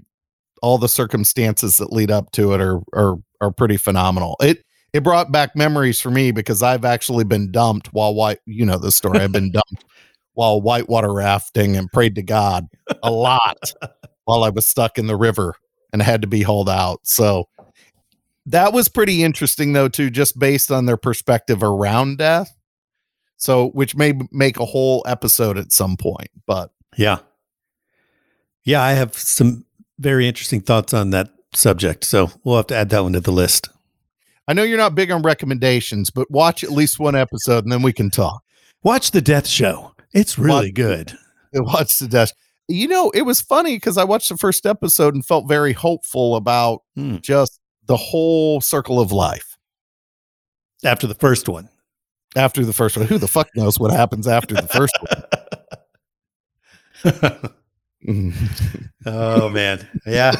all 0.63 0.79
the 0.79 0.89
circumstances 0.89 1.77
that 1.77 1.93
lead 1.93 2.11
up 2.11 2.31
to 2.33 2.53
it 2.53 2.61
are 2.61 2.81
are 2.93 3.17
are 3.41 3.53
pretty 3.53 3.77
phenomenal. 3.77 4.37
It 4.41 4.65
it 4.93 5.05
brought 5.05 5.31
back 5.31 5.55
memories 5.55 6.01
for 6.01 6.11
me 6.11 6.33
because 6.33 6.63
i've 6.63 6.85
actually 6.85 7.25
been 7.25 7.53
dumped 7.53 7.89
while 7.93 8.15
white 8.15 8.39
you 8.47 8.65
know 8.65 8.79
the 8.79 8.91
story 8.91 9.21
i've 9.21 9.33
been 9.33 9.53
dumped 9.53 9.85
while 10.33 10.61
whitewater 10.61 11.13
rafting 11.13 11.77
and 11.77 11.93
prayed 11.93 12.15
to 12.15 12.23
god 12.23 12.67
a 13.03 13.11
lot 13.11 13.59
while 14.25 14.45
i 14.45 14.49
was 14.49 14.67
stuck 14.67 14.99
in 14.99 15.07
the 15.07 15.17
river 15.17 15.55
and 15.93 16.03
had 16.03 16.23
to 16.23 16.29
be 16.29 16.43
hauled 16.43 16.69
out. 16.69 17.01
So 17.05 17.49
that 18.47 18.73
was 18.73 18.89
pretty 18.89 19.23
interesting 19.23 19.73
though 19.73 19.89
too 19.89 20.11
just 20.11 20.39
based 20.39 20.71
on 20.71 20.87
their 20.87 20.97
perspective 20.97 21.63
around 21.63 22.19
death. 22.19 22.55
So 23.37 23.69
which 23.71 23.95
may 23.95 24.15
make 24.33 24.59
a 24.59 24.65
whole 24.65 25.05
episode 25.07 25.59
at 25.59 25.73
some 25.73 25.97
point 25.97 26.31
but 26.47 26.71
Yeah. 26.99 27.19
Yeah, 28.65 28.83
I 28.83 28.93
have 28.93 29.15
some 29.15 29.65
very 29.99 30.29
interesting 30.29 30.61
thoughts 30.61 30.93
on 30.93 31.11
that 31.11 31.31
subject. 31.55 32.05
So 32.05 32.31
we'll 32.45 32.57
have 32.57 32.67
to 32.67 32.77
add 32.77 32.91
that 32.91 33.03
one 33.03 33.15
to 33.15 33.21
the 33.21 33.31
list. 33.33 33.69
I 34.47 34.53
know 34.53 34.63
you're 34.63 34.77
not 34.79 34.95
big 34.95 35.11
on 35.11 35.23
recommendations, 35.23 36.11
but 36.11 36.31
watch 36.31 36.63
at 36.65 36.71
least 36.71 36.99
one 36.99 37.15
episode 37.15 37.65
and 37.65 37.73
then 37.73 37.83
we 37.83 37.93
can 37.93 38.11
talk. 38.11 38.43
Watch 38.83 39.11
the 39.13 39.21
Death 39.21 39.47
Show. 39.47 39.95
It's 40.13 40.39
really 40.39 40.69
Watch- 40.69 40.75
good. 40.75 41.13
Watch 41.55 41.99
the 41.99 42.09
death. 42.09 42.33
You 42.69 42.87
know, 42.89 43.11
it 43.11 43.23
was 43.23 43.41
funny 43.41 43.77
because 43.77 43.97
I 43.97 44.05
watched 44.05 44.29
the 44.29 44.37
first 44.37 44.67
episode 44.67 45.15
and 45.15 45.25
felt 45.25 45.49
very 45.49 45.73
hopeful 45.73 46.37
about 46.37 46.83
Hmm. 46.95 47.17
just 47.23 47.59
the 47.87 47.97
whole 47.97 48.61
circle 48.61 49.01
of 49.01 49.11
life 49.13 49.57
After 50.85 51.07
the 51.07 51.15
first 51.15 51.49
one. 51.49 51.71
after 52.37 52.65
the 52.67 52.75
first 52.75 52.97
one. 52.99 53.07
Who 53.07 53.17
the 53.17 53.27
fuck 53.29 53.49
knows 53.57 53.81
what 53.81 53.91
happens 53.93 54.29
after 54.29 54.55
the 54.55 54.69
first 54.69 54.95
one? 55.01 55.23
oh 59.07 59.49
man. 59.49 59.87
Yeah. 60.07 60.35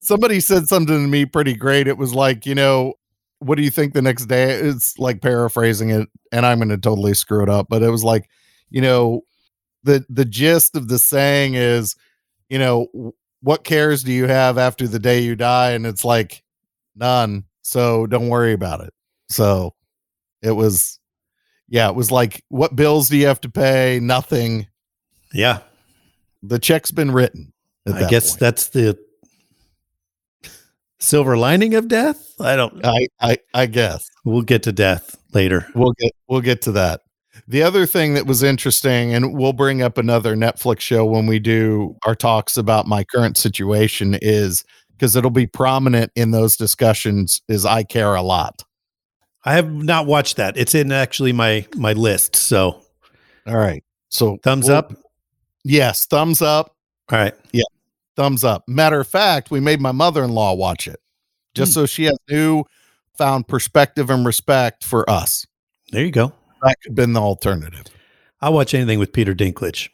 Somebody 0.00 0.40
said 0.40 0.66
something 0.66 1.04
to 1.04 1.08
me 1.08 1.26
pretty 1.26 1.54
great. 1.54 1.86
It 1.86 1.96
was 1.96 2.14
like, 2.14 2.44
you 2.44 2.54
know, 2.54 2.94
what 3.38 3.56
do 3.56 3.62
you 3.62 3.70
think 3.70 3.94
the 3.94 4.02
next 4.02 4.26
day? 4.26 4.52
It's 4.52 4.98
like 4.98 5.20
paraphrasing 5.20 5.90
it, 5.90 6.08
and 6.32 6.44
I'm 6.46 6.58
going 6.58 6.68
to 6.70 6.78
totally 6.78 7.14
screw 7.14 7.42
it 7.42 7.48
up, 7.48 7.66
but 7.68 7.82
it 7.82 7.90
was 7.90 8.04
like, 8.04 8.28
you 8.70 8.80
know, 8.80 9.22
the 9.84 10.04
the 10.08 10.24
gist 10.24 10.76
of 10.76 10.88
the 10.88 10.98
saying 10.98 11.54
is, 11.54 11.96
you 12.48 12.58
know, 12.58 13.14
what 13.40 13.64
cares 13.64 14.02
do 14.04 14.12
you 14.12 14.26
have 14.26 14.58
after 14.58 14.86
the 14.86 14.98
day 14.98 15.20
you 15.20 15.34
die? 15.34 15.72
And 15.72 15.86
it's 15.86 16.04
like 16.04 16.42
none. 16.94 17.44
So 17.62 18.06
don't 18.06 18.28
worry 18.28 18.52
about 18.52 18.80
it. 18.80 18.92
So 19.28 19.74
it 20.42 20.52
was, 20.52 21.00
yeah, 21.68 21.88
it 21.88 21.94
was 21.94 22.10
like, 22.10 22.44
what 22.48 22.76
bills 22.76 23.08
do 23.08 23.16
you 23.16 23.26
have 23.26 23.40
to 23.42 23.48
pay? 23.48 23.98
Nothing. 24.00 24.68
Yeah. 25.32 25.60
The 26.42 26.58
check's 26.58 26.90
been 26.90 27.10
written. 27.10 27.52
I 27.86 27.92
that 27.92 28.10
guess 28.10 28.30
point. 28.30 28.40
that's 28.40 28.68
the 28.68 28.98
silver 30.98 31.36
lining 31.36 31.74
of 31.74 31.88
death. 31.88 32.32
I 32.40 32.56
don't 32.56 32.84
I, 32.84 33.06
I 33.20 33.38
I 33.54 33.66
guess. 33.66 34.08
we'll 34.24 34.42
get 34.42 34.62
to 34.64 34.72
death 34.72 35.16
later. 35.32 35.66
We'll 35.74 35.92
get 35.98 36.12
we'll 36.28 36.40
get 36.40 36.62
to 36.62 36.72
that. 36.72 37.00
The 37.48 37.62
other 37.62 37.86
thing 37.86 38.14
that 38.14 38.26
was 38.26 38.42
interesting, 38.42 39.12
and 39.14 39.34
we'll 39.34 39.52
bring 39.52 39.82
up 39.82 39.98
another 39.98 40.36
Netflix 40.36 40.80
show 40.80 41.04
when 41.04 41.26
we 41.26 41.38
do 41.38 41.96
our 42.06 42.14
talks 42.14 42.56
about 42.56 42.86
my 42.86 43.04
current 43.04 43.36
situation, 43.36 44.16
is 44.22 44.64
because 44.92 45.16
it'll 45.16 45.30
be 45.30 45.46
prominent 45.46 46.12
in 46.14 46.30
those 46.30 46.56
discussions. 46.56 47.40
Is 47.48 47.64
I 47.66 47.82
care 47.82 48.14
a 48.14 48.22
lot. 48.22 48.62
I 49.44 49.54
have 49.54 49.72
not 49.72 50.06
watched 50.06 50.36
that. 50.36 50.56
It's 50.56 50.74
in 50.74 50.92
actually 50.92 51.32
my 51.32 51.66
my 51.74 51.94
list. 51.94 52.36
So 52.36 52.80
All 53.46 53.56
right. 53.56 53.82
So 54.08 54.38
thumbs 54.44 54.68
we'll- 54.68 54.76
up. 54.76 54.92
Yes, 55.64 56.06
thumbs 56.06 56.42
up. 56.42 56.74
All 57.10 57.18
right. 57.18 57.34
Yeah. 57.52 57.62
Thumbs 58.16 58.44
up. 58.44 58.66
Matter 58.68 59.00
of 59.00 59.06
fact, 59.08 59.50
we 59.50 59.60
made 59.60 59.80
my 59.80 59.92
mother 59.92 60.22
in 60.24 60.32
law 60.32 60.52
watch 60.54 60.86
it 60.88 61.00
just 61.54 61.72
Hmm. 61.72 61.80
so 61.80 61.86
she 61.86 62.04
has 62.04 62.16
new 62.30 62.64
found 63.16 63.46
perspective 63.48 64.10
and 64.10 64.24
respect 64.26 64.84
for 64.84 65.08
us. 65.08 65.46
There 65.92 66.04
you 66.04 66.10
go. 66.10 66.32
That 66.62 66.76
could 66.82 66.90
have 66.90 66.94
been 66.96 67.12
the 67.12 67.20
alternative. 67.20 67.84
I'll 68.40 68.52
watch 68.54 68.74
anything 68.74 68.98
with 68.98 69.12
Peter 69.12 69.34
Dinklage. 69.34 69.88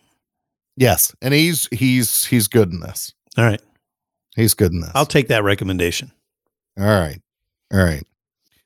Yes, 0.77 1.15
and 1.21 1.35
he's 1.35 1.69
he's 1.73 2.25
he's 2.27 2.47
good 2.49 2.71
in 2.73 2.81
this. 2.81 3.13
All 3.37 3.45
right. 3.45 3.61
He's 4.37 4.55
good 4.55 4.73
in 4.73 4.81
this. 4.81 4.91
I'll 4.95 5.07
take 5.07 5.29
that 5.29 5.43
recommendation. 5.43 6.13
All 6.79 6.87
right. 6.87 7.21
All 7.73 7.81
right. 7.83 8.05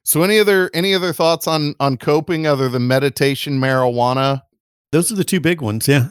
So 0.05 0.23
any 0.23 0.39
other 0.39 0.71
any 0.75 0.95
other 0.95 1.13
thoughts 1.13 1.47
on 1.47 1.75
on 1.81 1.97
coping 1.97 2.47
other 2.47 2.69
than 2.69 2.87
meditation, 2.87 3.59
marijuana, 3.59 4.43
Those 4.91 5.11
are 5.11 5.15
the 5.17 5.25
two 5.25 5.41
big 5.41 5.61
ones. 5.63 5.89
Yeah. 5.89 6.09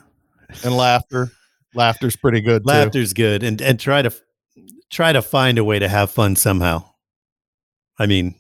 And 0.64 0.76
laughter? 0.76 1.32
Laughter's 1.74 2.16
pretty 2.16 2.42
good 2.42 2.64
too. 2.64 2.70
Laughter's 2.70 3.14
good 3.14 3.44
and 3.44 3.62
and 3.62 3.80
try 3.80 4.02
to 4.02 4.14
try 4.90 5.14
to 5.14 5.22
find 5.22 5.58
a 5.58 5.64
way 5.64 5.80
to 5.80 5.88
have 5.88 6.12
fun 6.12 6.36
somehow. 6.36 6.84
I 7.98 8.08
mean 8.08 8.36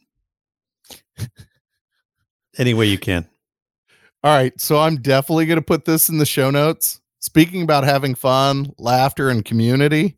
any 2.58 2.74
way 2.74 2.86
you 2.88 2.98
can. 2.98 3.28
All 4.24 4.36
right. 4.36 4.60
So 4.60 4.80
I'm 4.80 4.98
definitely 4.98 5.46
going 5.46 5.58
to 5.58 5.66
put 5.66 5.86
this 5.86 6.10
in 6.10 6.18
the 6.18 6.26
show 6.26 6.52
notes. 6.52 7.02
Speaking 7.20 7.62
about 7.62 7.84
having 7.84 8.16
fun, 8.16 8.74
laughter, 8.78 9.30
and 9.30 9.46
community. 9.46 10.18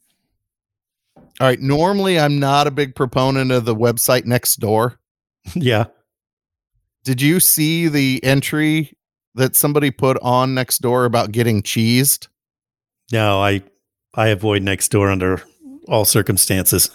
All 1.15 1.47
right. 1.47 1.59
Normally, 1.59 2.19
I'm 2.19 2.39
not 2.39 2.67
a 2.67 2.71
big 2.71 2.95
proponent 2.95 3.51
of 3.51 3.65
the 3.65 3.75
website 3.75 4.23
Nextdoor. 4.23 4.97
yeah. 5.55 5.85
Did 7.03 7.21
you 7.21 7.39
see 7.39 7.87
the 7.87 8.23
entry 8.23 8.93
that 9.35 9.55
somebody 9.55 9.91
put 9.91 10.17
on 10.21 10.55
Nextdoor 10.55 11.05
about 11.05 11.31
getting 11.31 11.61
cheesed? 11.63 12.27
No, 13.11 13.41
I 13.41 13.61
I 14.15 14.27
avoid 14.27 14.61
Nextdoor 14.61 15.11
under 15.11 15.41
all 15.87 16.05
circumstances. 16.05 16.89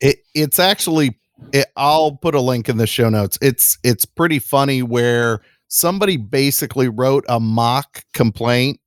it 0.00 0.18
it's 0.34 0.58
actually 0.58 1.18
it, 1.52 1.66
I'll 1.76 2.12
put 2.16 2.34
a 2.34 2.40
link 2.40 2.68
in 2.68 2.76
the 2.76 2.86
show 2.86 3.08
notes. 3.08 3.38
It's 3.42 3.78
it's 3.82 4.04
pretty 4.04 4.38
funny 4.38 4.82
where 4.82 5.40
somebody 5.68 6.16
basically 6.16 6.88
wrote 6.88 7.24
a 7.28 7.40
mock 7.40 8.04
complaint. 8.12 8.80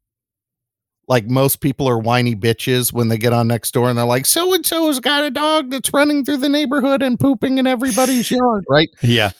Like 1.09 1.25
most 1.29 1.61
people 1.61 1.87
are 1.87 1.97
whiny 1.97 2.35
bitches 2.35 2.91
when 2.91 3.07
they 3.07 3.17
get 3.17 3.31
on 3.31 3.47
Nextdoor 3.47 3.89
and 3.89 3.97
they're 3.97 4.05
like, 4.05 4.25
so 4.25 4.53
and 4.53 4.65
so's 4.65 4.99
got 4.99 5.23
a 5.23 5.31
dog 5.31 5.71
that's 5.71 5.93
running 5.93 6.25
through 6.25 6.37
the 6.37 6.49
neighborhood 6.49 7.01
and 7.01 7.17
pooping 7.17 7.57
in 7.59 7.67
everybody's 7.67 8.29
yard, 8.29 8.65
right? 8.69 8.89
Yeah. 9.01 9.31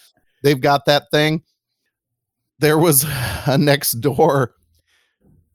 They've 0.44 0.62
got 0.62 0.86
that 0.86 1.06
thing. 1.12 1.42
There 2.60 2.78
was 2.78 3.04
a 3.04 3.58
Nextdoor 3.58 4.50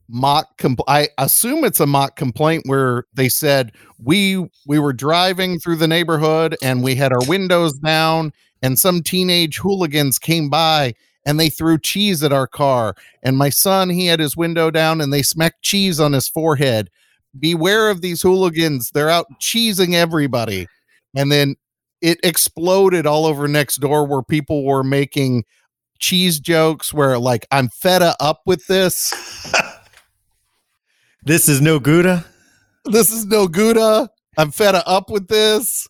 mock 0.08 0.58
compl- 0.58 0.84
I 0.88 1.08
assume 1.18 1.64
it's 1.64 1.80
a 1.80 1.86
mock 1.86 2.16
complaint 2.16 2.64
where 2.66 3.04
they 3.14 3.28
said 3.28 3.72
we 3.98 4.46
we 4.66 4.78
were 4.78 4.92
driving 4.92 5.58
through 5.58 5.76
the 5.76 5.88
neighborhood 5.88 6.56
and 6.62 6.82
we 6.82 6.94
had 6.94 7.12
our 7.12 7.26
windows 7.26 7.72
down 7.78 8.32
and 8.62 8.78
some 8.78 9.02
teenage 9.02 9.58
hooligans 9.58 10.18
came 10.18 10.48
by 10.50 10.94
and 11.24 11.40
they 11.40 11.48
threw 11.48 11.78
cheese 11.78 12.22
at 12.22 12.32
our 12.32 12.46
car. 12.46 12.94
And 13.22 13.38
my 13.38 13.48
son 13.48 13.90
he 13.90 14.06
had 14.06 14.20
his 14.20 14.36
window 14.36 14.70
down 14.70 15.00
and 15.00 15.12
they 15.12 15.22
smacked 15.22 15.62
cheese 15.62 15.98
on 15.98 16.12
his 16.12 16.28
forehead. 16.28 16.90
Beware 17.38 17.90
of 17.90 18.02
these 18.02 18.20
hooligans. 18.22 18.90
They're 18.92 19.08
out 19.08 19.26
cheesing 19.40 19.94
everybody. 19.94 20.66
And 21.16 21.32
then 21.32 21.56
it 22.02 22.18
exploded 22.22 23.06
all 23.06 23.24
over 23.24 23.48
Nextdoor 23.48 24.08
where 24.08 24.22
people 24.22 24.64
were 24.64 24.84
making 24.84 25.44
cheese 26.02 26.38
jokes 26.38 26.92
where 26.92 27.18
like 27.18 27.46
I'm 27.50 27.68
fed 27.68 28.02
up 28.20 28.42
with 28.44 28.66
this. 28.66 29.14
this 31.24 31.48
is 31.48 31.60
no 31.60 31.78
Gouda. 31.78 32.24
This 32.84 33.10
is 33.10 33.24
no 33.24 33.48
Gouda. 33.48 34.10
I'm 34.36 34.50
fed 34.50 34.74
up 34.74 35.08
with 35.08 35.28
this. 35.28 35.88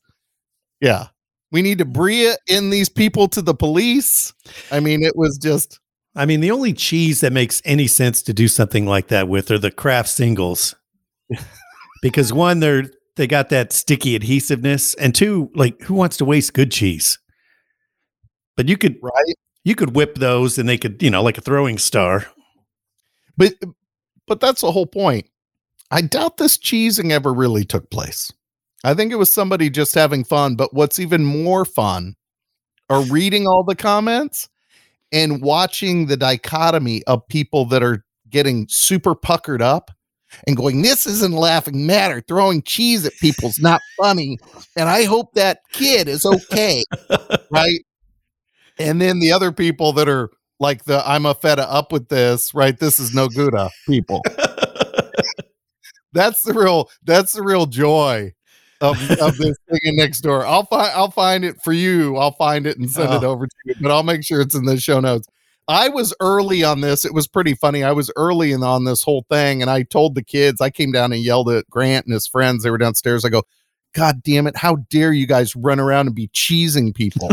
Yeah. 0.81 1.09
We 1.51 1.63
need 1.63 1.79
to 1.79 1.85
bring 1.85 2.35
in 2.47 2.71
these 2.71 2.89
people 2.89 3.29
to 3.29 3.43
the 3.43 3.55
police. 3.55 4.33
I 4.71 4.81
mean, 4.81 5.03
it 5.03 5.17
was 5.17 5.39
just 5.39 5.81
I 6.15 6.27
mean, 6.27 6.41
the 6.41 6.51
only 6.51 6.75
cheese 6.75 7.21
that 7.23 7.33
makes 7.33 7.63
any 7.65 7.87
sense 7.87 8.23
to 8.23 8.35
do 8.35 8.47
something 8.47 8.85
like 8.87 9.09
that 9.09 9.29
with 9.29 9.51
are 9.51 9.59
the 9.59 9.71
Kraft 9.71 10.11
singles. 10.11 10.75
because 12.03 12.33
one, 12.33 12.61
they're 12.61 12.91
they 13.17 13.27
got 13.27 13.51
that 13.51 13.73
sticky 13.73 14.15
adhesiveness, 14.15 14.95
and 14.95 15.15
two, 15.15 15.51
like 15.55 15.81
who 15.83 15.95
wants 15.95 16.17
to 16.19 16.25
waste 16.25 16.55
good 16.55 16.71
cheese? 16.71 17.19
But 18.57 18.69
you 18.69 18.77
could 18.77 18.97
right, 19.03 19.35
you 19.65 19.75
could 19.75 19.95
whip 19.95 20.17
those, 20.17 20.59
and 20.59 20.69
they 20.69 20.79
could, 20.79 21.03
you 21.03 21.11
know, 21.11 21.23
like 21.23 21.39
a 21.39 21.43
throwing 21.43 21.79
star. 21.79 22.27
But 23.37 23.55
but 24.27 24.41
that's 24.41 24.61
the 24.61 24.73
whole 24.73 24.87
point. 24.87 25.27
I 25.91 26.01
doubt 26.01 26.39
this 26.39 26.57
cheesing 26.57 27.11
ever 27.11 27.33
really 27.33 27.65
took 27.65 27.91
place. 27.91 28.33
I 28.85 28.95
think 28.95 29.13
it 29.13 29.17
was 29.17 29.33
somebody 29.33 29.71
just 29.71 29.95
having 29.95 30.25
fun. 30.25 30.57
But 30.57 30.75
what's 30.75 30.99
even 30.99 31.25
more 31.25 31.65
fun 31.65 32.17
are 32.91 33.03
reading 33.11 33.47
all 33.47 33.65
the 33.65 33.77
comments 33.77 34.49
and 35.13 35.43
watching 35.43 36.07
the 36.07 36.17
dichotomy 36.17 37.03
of 37.05 37.27
people 37.29 37.67
that 37.67 37.83
are 37.83 38.05
getting 38.31 38.67
super 38.69 39.15
puckered 39.15 39.63
up 39.63 39.91
and 40.47 40.57
going, 40.57 40.83
This 40.83 41.07
isn't 41.07 41.35
laughing 41.35 41.87
matter. 41.87 42.23
Throwing 42.27 42.63
cheese 42.63 43.05
at 43.05 43.13
people's 43.21 43.59
not 43.59 43.81
funny. 44.01 44.39
And 44.77 44.89
I 44.89 45.05
hope 45.05 45.35
that 45.35 45.61
kid 45.73 46.09
is 46.09 46.25
okay. 46.25 46.83
right. 47.51 47.85
And 48.79 49.01
then 49.01 49.21
the 49.21 49.33
other 49.33 49.53
people 49.53 49.93
that 49.95 50.09
are 50.09 50.31
like 50.61 50.85
the 50.85 51.07
I'm 51.09 51.27
a 51.27 51.35
feta 51.35 51.71
up 51.71 51.93
with 51.93 52.09
this, 52.09 52.55
right? 52.55 52.79
This 52.79 52.99
is 52.99 53.15
no 53.15 53.29
Gouda 53.29 53.59
uh, 53.59 53.69
people. 53.87 54.23
that's 56.13 56.43
the 56.43 56.55
real 56.55 56.91
that's 57.05 57.33
the 57.33 57.43
real 57.43 57.67
joy 57.67 58.33
of, 58.81 58.97
of 59.21 59.37
this 59.39 59.57
thing 59.71 59.81
in 59.83 59.97
Nextdoor. 59.97 60.45
I'll 60.45 60.67
find 60.67 60.93
I'll 60.95 61.11
find 61.11 61.45
it 61.45 61.61
for 61.63 61.73
you. 61.73 62.17
I'll 62.17 62.33
find 62.33 62.67
it 62.67 62.79
and 62.79 62.91
send 62.91 63.09
oh. 63.11 63.13
it 63.13 63.17
uh-huh. 63.19 63.29
over 63.29 63.47
to 63.47 63.57
you, 63.65 63.75
but 63.81 63.91
I'll 63.91 64.03
make 64.03 64.25
sure 64.25 64.41
it's 64.41 64.55
in 64.55 64.65
the 64.65 64.79
show 64.79 65.01
notes. 65.01 65.29
I 65.69 65.89
was 65.89 66.13
early 66.21 66.65
on 66.65 66.81
this. 66.81 67.05
It 67.05 67.15
was 67.15 67.29
pretty 67.29 67.55
funny. 67.55 67.85
I 67.85 67.93
was 67.93 68.11
early 68.17 68.53
in 68.53 68.65
on 68.65 68.85
this 68.85 69.03
whole 69.03 69.25
thing, 69.31 69.63
and 69.63 69.71
I 69.71 69.83
told 69.85 70.15
the 70.17 70.25
kids. 70.25 70.61
I 70.61 70.71
came 70.71 70.91
down 70.91 71.13
and 71.13 71.23
yelled 71.23 71.49
at 71.51 71.71
Grant 71.71 72.07
and 72.07 72.13
his 72.13 72.27
friends. 72.27 72.65
They 72.65 72.71
were 72.71 72.79
downstairs. 72.79 73.25
I 73.25 73.29
go, 73.29 73.45
"God 73.95 74.23
damn 74.23 74.47
it! 74.47 74.57
How 74.57 74.77
dare 74.91 75.13
you 75.13 75.27
guys 75.27 75.55
run 75.55 75.79
around 75.79 76.09
and 76.09 76.17
be 76.17 76.29
cheesing 76.29 76.95
people?" 76.95 77.31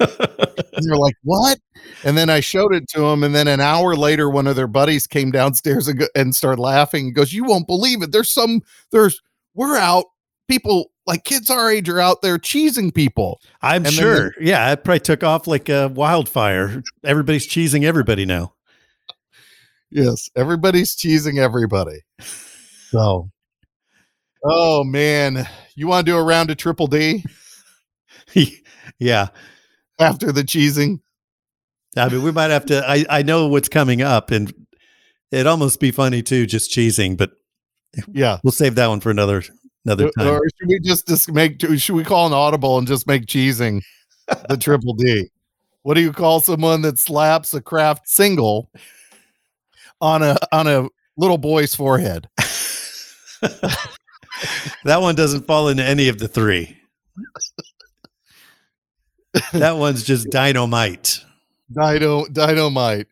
And 0.00 0.84
they're 0.84 0.96
like, 0.96 1.16
"What?" 1.22 1.58
And 2.04 2.16
then 2.16 2.30
I 2.30 2.40
showed 2.40 2.74
it 2.74 2.88
to 2.90 3.00
them, 3.00 3.22
and 3.22 3.34
then 3.34 3.48
an 3.48 3.60
hour 3.60 3.94
later, 3.94 4.28
one 4.28 4.46
of 4.46 4.56
their 4.56 4.66
buddies 4.66 5.06
came 5.06 5.30
downstairs 5.30 5.88
and, 5.88 6.00
go, 6.00 6.06
and 6.14 6.34
started 6.34 6.60
laughing. 6.60 7.06
He 7.06 7.12
goes, 7.12 7.32
"You 7.32 7.44
won't 7.44 7.66
believe 7.66 8.02
it. 8.02 8.12
There's 8.12 8.30
some. 8.30 8.62
There's 8.90 9.20
we're 9.54 9.76
out. 9.76 10.06
People 10.48 10.90
like 11.06 11.24
kids 11.24 11.50
our 11.50 11.70
age 11.70 11.88
are 11.88 12.00
out 12.00 12.22
there 12.22 12.38
cheesing 12.38 12.94
people. 12.94 13.40
I'm 13.62 13.84
and 13.84 13.94
sure. 13.94 14.34
yeah, 14.40 14.72
it 14.72 14.84
probably 14.84 15.00
took 15.00 15.22
off 15.22 15.46
like 15.46 15.68
a 15.68 15.88
wildfire. 15.88 16.82
Everybody's 17.04 17.46
cheesing 17.46 17.84
everybody 17.84 18.24
now. 18.24 18.54
Yes, 19.90 20.28
everybody's 20.34 20.96
cheesing 20.96 21.38
everybody. 21.38 22.00
So, 22.90 23.30
oh 24.44 24.84
man, 24.84 25.48
you 25.76 25.86
want 25.86 26.06
to 26.06 26.12
do 26.12 26.18
a 26.18 26.22
round 26.22 26.50
of 26.50 26.56
triple 26.56 26.86
D? 26.86 27.24
yeah. 28.98 29.28
After 29.98 30.32
the 30.32 30.42
cheesing. 30.42 31.00
I 31.96 32.08
mean, 32.08 32.22
we 32.22 32.32
might 32.32 32.50
have 32.50 32.66
to. 32.66 32.82
I 32.88 33.04
I 33.08 33.22
know 33.22 33.46
what's 33.46 33.68
coming 33.68 34.02
up, 34.02 34.30
and 34.30 34.52
it'd 35.30 35.46
almost 35.46 35.78
be 35.78 35.90
funny 35.90 36.22
too, 36.22 36.46
just 36.46 36.72
cheesing. 36.72 37.16
But 37.16 37.32
yeah, 38.12 38.38
we'll 38.42 38.52
save 38.52 38.74
that 38.74 38.88
one 38.88 39.00
for 39.00 39.10
another 39.10 39.42
another 39.84 40.06
uh, 40.06 40.10
time. 40.18 40.28
Or 40.28 40.40
should 40.58 40.68
we 40.68 40.80
just, 40.80 41.06
just 41.06 41.30
make, 41.32 41.60
should 41.78 41.94
we 41.94 42.04
call 42.04 42.26
an 42.26 42.32
audible 42.32 42.78
and 42.78 42.86
just 42.86 43.06
make 43.06 43.26
cheesing 43.26 43.82
the 44.48 44.56
triple 44.60 44.94
D? 44.94 45.30
What 45.82 45.94
do 45.94 46.00
you 46.00 46.12
call 46.12 46.40
someone 46.40 46.82
that 46.82 46.98
slaps 46.98 47.52
a 47.54 47.60
Kraft 47.60 48.08
single 48.08 48.70
on 50.00 50.22
a, 50.22 50.36
on 50.50 50.66
a 50.66 50.88
little 51.16 51.38
boy's 51.38 51.74
forehead? 51.74 52.28
that 53.40 53.76
one 54.84 55.14
doesn't 55.14 55.46
fall 55.46 55.68
into 55.68 55.84
any 55.84 56.08
of 56.08 56.18
the 56.18 56.28
three. 56.28 56.78
that 59.52 59.76
one's 59.76 60.04
just 60.04 60.30
dynamite. 60.30 61.20
Dino, 61.72 62.26
dynamite. 62.26 63.06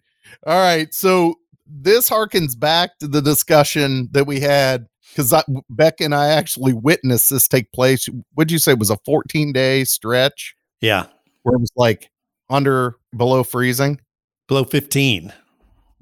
All 0.47 0.61
right. 0.61 0.93
So 0.95 1.37
this 1.67 2.09
harkens 2.09 2.59
back 2.59 2.99
to 2.99 3.09
the 3.09 3.23
discussion 3.23 4.09
that 4.13 4.27
we 4.27 4.41
had 4.41 4.87
because 5.15 5.35
Beck 5.69 6.01
and 6.01 6.15
I 6.15 6.29
actually 6.29 6.73
witnessed 6.73 7.31
this 7.31 7.49
take 7.49 7.71
place. 7.73 8.09
Would 8.37 8.51
you 8.51 8.59
say 8.59 8.73
it 8.73 8.79
was 8.79 8.91
a 8.91 8.99
14 9.05 9.53
day 9.53 9.85
stretch? 9.85 10.55
Yeah. 10.81 11.07
Where 11.43 11.57
it 11.57 11.61
was 11.61 11.73
like 11.77 12.11
under 12.51 12.97
below 13.17 13.45
freezing? 13.45 14.01
Below 14.49 14.65
15. 14.65 15.33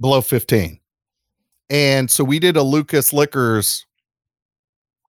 Below 0.01 0.21
15. 0.21 0.79
And 1.69 2.11
so 2.11 2.25
we 2.25 2.39
did 2.39 2.57
a 2.57 2.63
Lukas 2.63 3.13
Liquors 3.13 3.87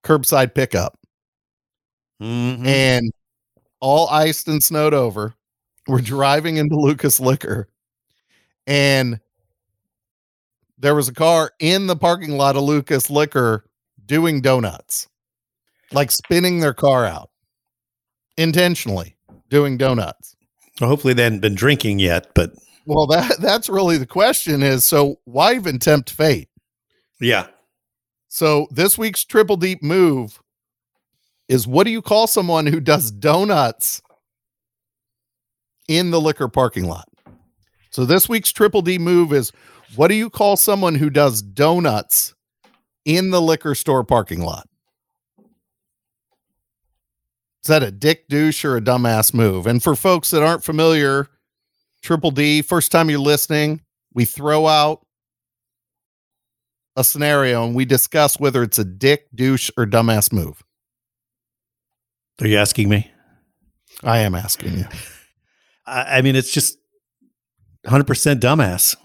curbside 0.04 0.54
pickup. 0.54 0.98
Mm-hmm. 2.22 2.66
And 2.66 3.12
all 3.82 4.08
iced 4.08 4.48
and 4.48 4.62
snowed 4.62 4.94
over. 4.94 5.34
We're 5.88 6.00
driving 6.00 6.56
into 6.56 6.76
Lukas 6.76 7.20
Liquor. 7.20 7.68
And 8.66 9.20
there 10.78 10.94
was 10.94 11.08
a 11.08 11.12
car 11.12 11.50
in 11.58 11.88
the 11.88 11.96
parking 11.96 12.36
lot 12.36 12.56
of 12.56 12.62
Lukas 12.62 13.10
Liquor 13.10 13.64
doing 14.06 14.40
donuts, 14.40 15.08
like 15.90 16.10
spinning 16.12 16.60
their 16.60 16.72
car 16.72 17.04
out 17.04 17.30
intentionally, 18.36 19.16
doing 19.50 19.76
donuts. 19.76 20.36
Well, 20.80 20.88
hopefully 20.88 21.14
they 21.14 21.24
hadn't 21.24 21.40
been 21.40 21.56
drinking 21.56 21.98
yet, 21.98 22.28
but 22.34 22.52
well, 22.86 23.06
that 23.08 23.40
that's 23.40 23.68
really 23.68 23.98
the 23.98 24.06
question 24.06 24.62
is 24.62 24.84
so 24.84 25.16
why 25.24 25.54
even 25.54 25.78
tempt 25.78 26.10
fate? 26.10 26.48
Yeah. 27.20 27.48
So 28.28 28.68
this 28.70 28.96
week's 28.96 29.24
triple 29.24 29.56
deep 29.56 29.82
move 29.82 30.41
is 31.52 31.66
what 31.66 31.84
do 31.84 31.90
you 31.90 32.00
call 32.00 32.26
someone 32.26 32.66
who 32.66 32.80
does 32.80 33.10
donuts 33.10 34.00
in 35.86 36.10
the 36.10 36.18
liquor 36.18 36.48
parking 36.48 36.86
lot? 36.86 37.06
So 37.90 38.06
this 38.06 38.26
week's 38.26 38.52
triple 38.52 38.80
D 38.80 38.96
move 38.96 39.34
is 39.34 39.52
what 39.94 40.08
do 40.08 40.14
you 40.14 40.30
call 40.30 40.56
someone 40.56 40.94
who 40.94 41.10
does 41.10 41.42
donuts 41.42 42.34
in 43.04 43.30
the 43.30 43.42
liquor 43.42 43.74
store 43.74 44.02
parking 44.02 44.40
lot. 44.40 44.66
Is 47.62 47.68
that 47.68 47.82
a 47.82 47.90
dick 47.90 48.28
douche 48.28 48.64
or 48.64 48.78
a 48.78 48.80
dumbass 48.80 49.34
move? 49.34 49.66
And 49.66 49.82
for 49.82 49.94
folks 49.94 50.30
that 50.30 50.42
aren't 50.42 50.64
familiar, 50.64 51.28
Triple 52.02 52.30
D, 52.30 52.62
first 52.62 52.90
time 52.90 53.10
you're 53.10 53.18
listening, 53.18 53.82
we 54.14 54.24
throw 54.24 54.66
out 54.66 55.04
a 56.96 57.04
scenario 57.04 57.66
and 57.66 57.74
we 57.74 57.84
discuss 57.84 58.40
whether 58.40 58.62
it's 58.62 58.78
a 58.78 58.84
dick, 58.84 59.26
douche, 59.34 59.70
or 59.76 59.84
dumbass 59.84 60.32
move. 60.32 60.64
Are 62.40 62.46
you 62.46 62.56
asking 62.56 62.88
me? 62.88 63.10
I 64.02 64.18
am 64.18 64.34
asking 64.34 64.78
you. 64.78 64.84
I, 65.86 66.18
I 66.18 66.22
mean, 66.22 66.36
it's 66.36 66.52
just 66.52 66.78
100% 67.86 68.04
dumbass 68.40 68.96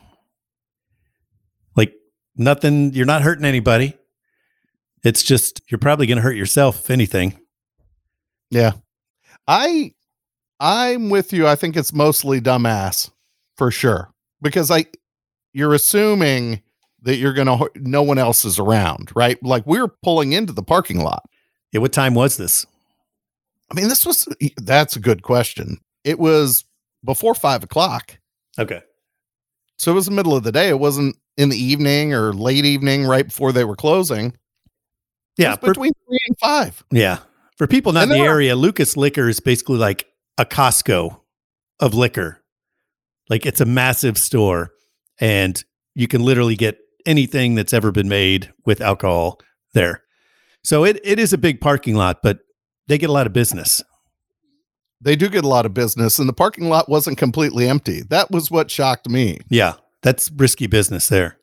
Like, 1.76 1.94
nothing, 2.36 2.94
you're 2.94 3.06
not 3.06 3.22
hurting 3.22 3.46
anybody. 3.46 3.96
It's 5.04 5.24
just, 5.24 5.62
you're 5.70 5.80
probably 5.80 6.08
going 6.08 6.18
to 6.18 6.22
hurt 6.24 6.36
yourself, 6.36 6.80
if 6.80 6.90
anything. 6.90 7.40
Yeah. 8.50 8.74
I, 9.48 9.92
I'm 10.60 11.10
with 11.10 11.34
you. 11.34 11.48
I 11.48 11.56
think 11.56 11.76
it's 11.76 11.94
mostly 11.94 12.42
dumbass 12.42 13.12
for 13.56 13.72
sure 13.72 14.12
because 14.42 14.72
I, 14.72 14.86
you're 15.54 15.74
assuming 15.74 16.62
that 17.04 17.18
you're 17.18 17.34
going 17.34 17.48
to, 17.48 17.70
no 17.76 18.02
one 18.02 18.18
else 18.18 18.44
is 18.44 18.60
around, 18.60 19.12
right? 19.16 19.42
Like 19.44 19.66
we 19.68 19.80
are 19.80 19.88
pulling 20.04 20.34
into 20.34 20.54
the 20.54 20.64
parking 20.64 21.00
lot. 21.00 21.24
Yeah. 21.72 21.82
What 21.82 21.94
time 21.94 22.14
was 22.16 22.38
this? 22.38 22.66
I 23.70 23.74
mean, 23.74 23.90
this 23.90 24.06
was, 24.06 24.28
that's 24.58 24.96
a 24.96 25.00
good 25.00 25.24
question. 25.24 25.80
It 26.04 26.20
was 26.20 26.64
before 27.04 27.36
five 27.36 27.64
o'clock. 27.64 28.18
Okay. 28.58 28.82
So 29.80 29.92
it 29.92 29.96
was 29.96 30.06
the 30.06 30.12
middle 30.12 30.36
of 30.36 30.44
the 30.44 30.52
day. 30.52 30.70
It 30.70 30.80
wasn't 30.80 31.16
in 31.38 31.50
the 31.50 31.58
evening 31.58 32.14
or 32.14 32.34
late 32.34 32.66
evening, 32.66 33.06
right 33.06 33.26
before 33.28 33.52
they 33.52 33.64
were 33.64 33.76
closing. 33.76 34.36
Yeah, 35.38 35.56
between 35.56 35.92
three 36.08 36.20
and 36.28 36.38
five. 36.40 36.84
Yeah, 36.92 37.20
for 37.58 37.68
people 37.68 37.94
not 37.94 38.04
in 38.04 38.10
the 38.10 38.18
area, 38.18 38.56
Lukas 38.56 38.98
Liquor 38.98 39.30
is 39.30 39.40
basically 39.40 39.78
like 39.78 40.08
a 40.40 40.46
Costco 40.46 41.20
of 41.80 41.94
liquor. 41.94 42.44
Like 43.30 43.46
it's 43.46 43.62
a 43.62 43.66
massive 43.66 44.18
store, 44.18 44.72
and 45.20 45.64
you 45.94 46.08
can 46.08 46.24
literally 46.24 46.56
get 46.56 46.80
anything 47.06 47.54
that's 47.54 47.74
ever 47.74 47.92
been 47.92 48.10
made 48.10 48.52
with 48.66 48.82
alcohol 48.82 49.40
there. 49.74 50.02
So 50.64 50.84
it 50.84 51.00
it 51.04 51.20
is 51.20 51.34
a 51.34 51.38
big 51.38 51.62
parking 51.62 51.94
lot, 51.94 52.24
but 52.24 52.40
they 52.88 52.98
get 52.98 53.10
a 53.10 53.14
lot 53.14 53.28
of 53.28 53.34
business. 53.34 53.82
They 55.00 55.16
do 55.16 55.30
get 55.30 55.44
a 55.46 55.48
lot 55.48 55.66
of 55.66 55.74
business, 55.74 56.18
and 56.18 56.28
the 56.28 56.34
parking 56.34 56.70
lot 56.70 56.90
wasn't 56.90 57.18
completely 57.18 57.68
empty. 57.68 58.02
That 58.10 58.32
was 58.32 58.50
what 58.50 58.72
shocked 58.72 59.08
me. 59.10 59.40
Yeah, 59.50 59.74
that's 60.02 60.32
risky 60.32 60.68
business 60.68 61.08
there. 61.08 61.38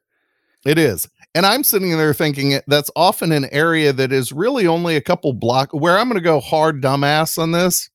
It 0.67 0.79
is. 0.79 1.09
And 1.37 1.45
I'm 1.45 1.65
sitting 1.65 1.91
there 1.97 2.15
thinking 2.15 2.61
that's 2.67 2.91
often 2.95 3.33
an 3.33 3.47
area 3.51 3.93
that 3.93 4.13
is 4.13 4.33
really 4.33 4.67
only 4.67 4.97
a 4.97 5.01
couple 5.01 5.33
block 5.33 5.73
where 5.73 5.99
I'm 5.99 6.09
going 6.09 6.19
to 6.19 6.25
go 6.25 6.41
hard 6.41 6.81
dumbass 6.81 7.39
on 7.39 7.53
this 7.53 7.91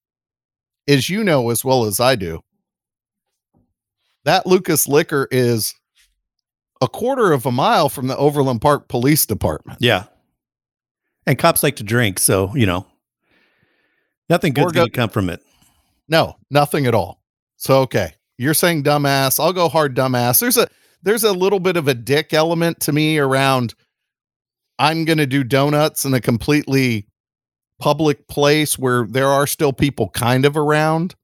as 0.87 1.09
you 1.09 1.23
know 1.23 1.49
as 1.49 1.63
well 1.63 1.85
as 1.85 1.99
I 1.99 2.15
do. 2.15 2.41
That 4.25 4.45
Lukas 4.45 4.87
Liquor 4.87 5.27
is 5.31 5.73
a 6.81 6.87
quarter 6.87 7.31
of 7.31 7.45
a 7.45 7.51
mile 7.51 7.87
from 7.87 8.07
the 8.07 8.17
Overland 8.17 8.61
Park 8.61 8.89
Police 8.89 9.25
Department. 9.25 9.79
Yeah. 9.81 10.05
And 11.25 11.37
cops 11.37 11.63
like 11.63 11.77
to 11.77 11.83
drink, 11.83 12.19
so, 12.19 12.53
you 12.55 12.65
know, 12.65 12.85
nothing 14.29 14.53
good's 14.53 14.71
go- 14.71 14.81
going 14.81 14.87
to 14.91 14.95
come 14.95 15.09
from 15.09 15.29
it. 15.29 15.41
No, 16.07 16.35
nothing 16.49 16.85
at 16.87 16.95
all. 16.95 17.21
So 17.57 17.79
okay, 17.81 18.13
you're 18.37 18.53
saying 18.53 18.83
dumbass. 18.83 19.39
I'll 19.39 19.53
go 19.53 19.69
hard 19.69 19.95
dumbass. 19.95 20.39
There's 20.39 20.57
a 20.57 20.67
there's 21.03 21.23
a 21.23 21.31
little 21.33 21.59
bit 21.59 21.77
of 21.77 21.87
a 21.87 21.93
dick 21.93 22.33
element 22.33 22.79
to 22.81 22.91
me 22.91 23.17
around 23.19 23.73
I'm 24.79 25.03
going 25.05 25.17
to 25.17 25.27
do 25.27 25.43
donuts 25.43 26.05
in 26.05 26.13
a 26.13 26.21
completely 26.21 27.05
public 27.79 28.27
place 28.27 28.79
where 28.79 29.05
there 29.09 29.27
are 29.27 29.45
still 29.45 29.73
people 29.73 30.09
kind 30.09 30.45
of 30.45 30.55
around. 30.57 31.15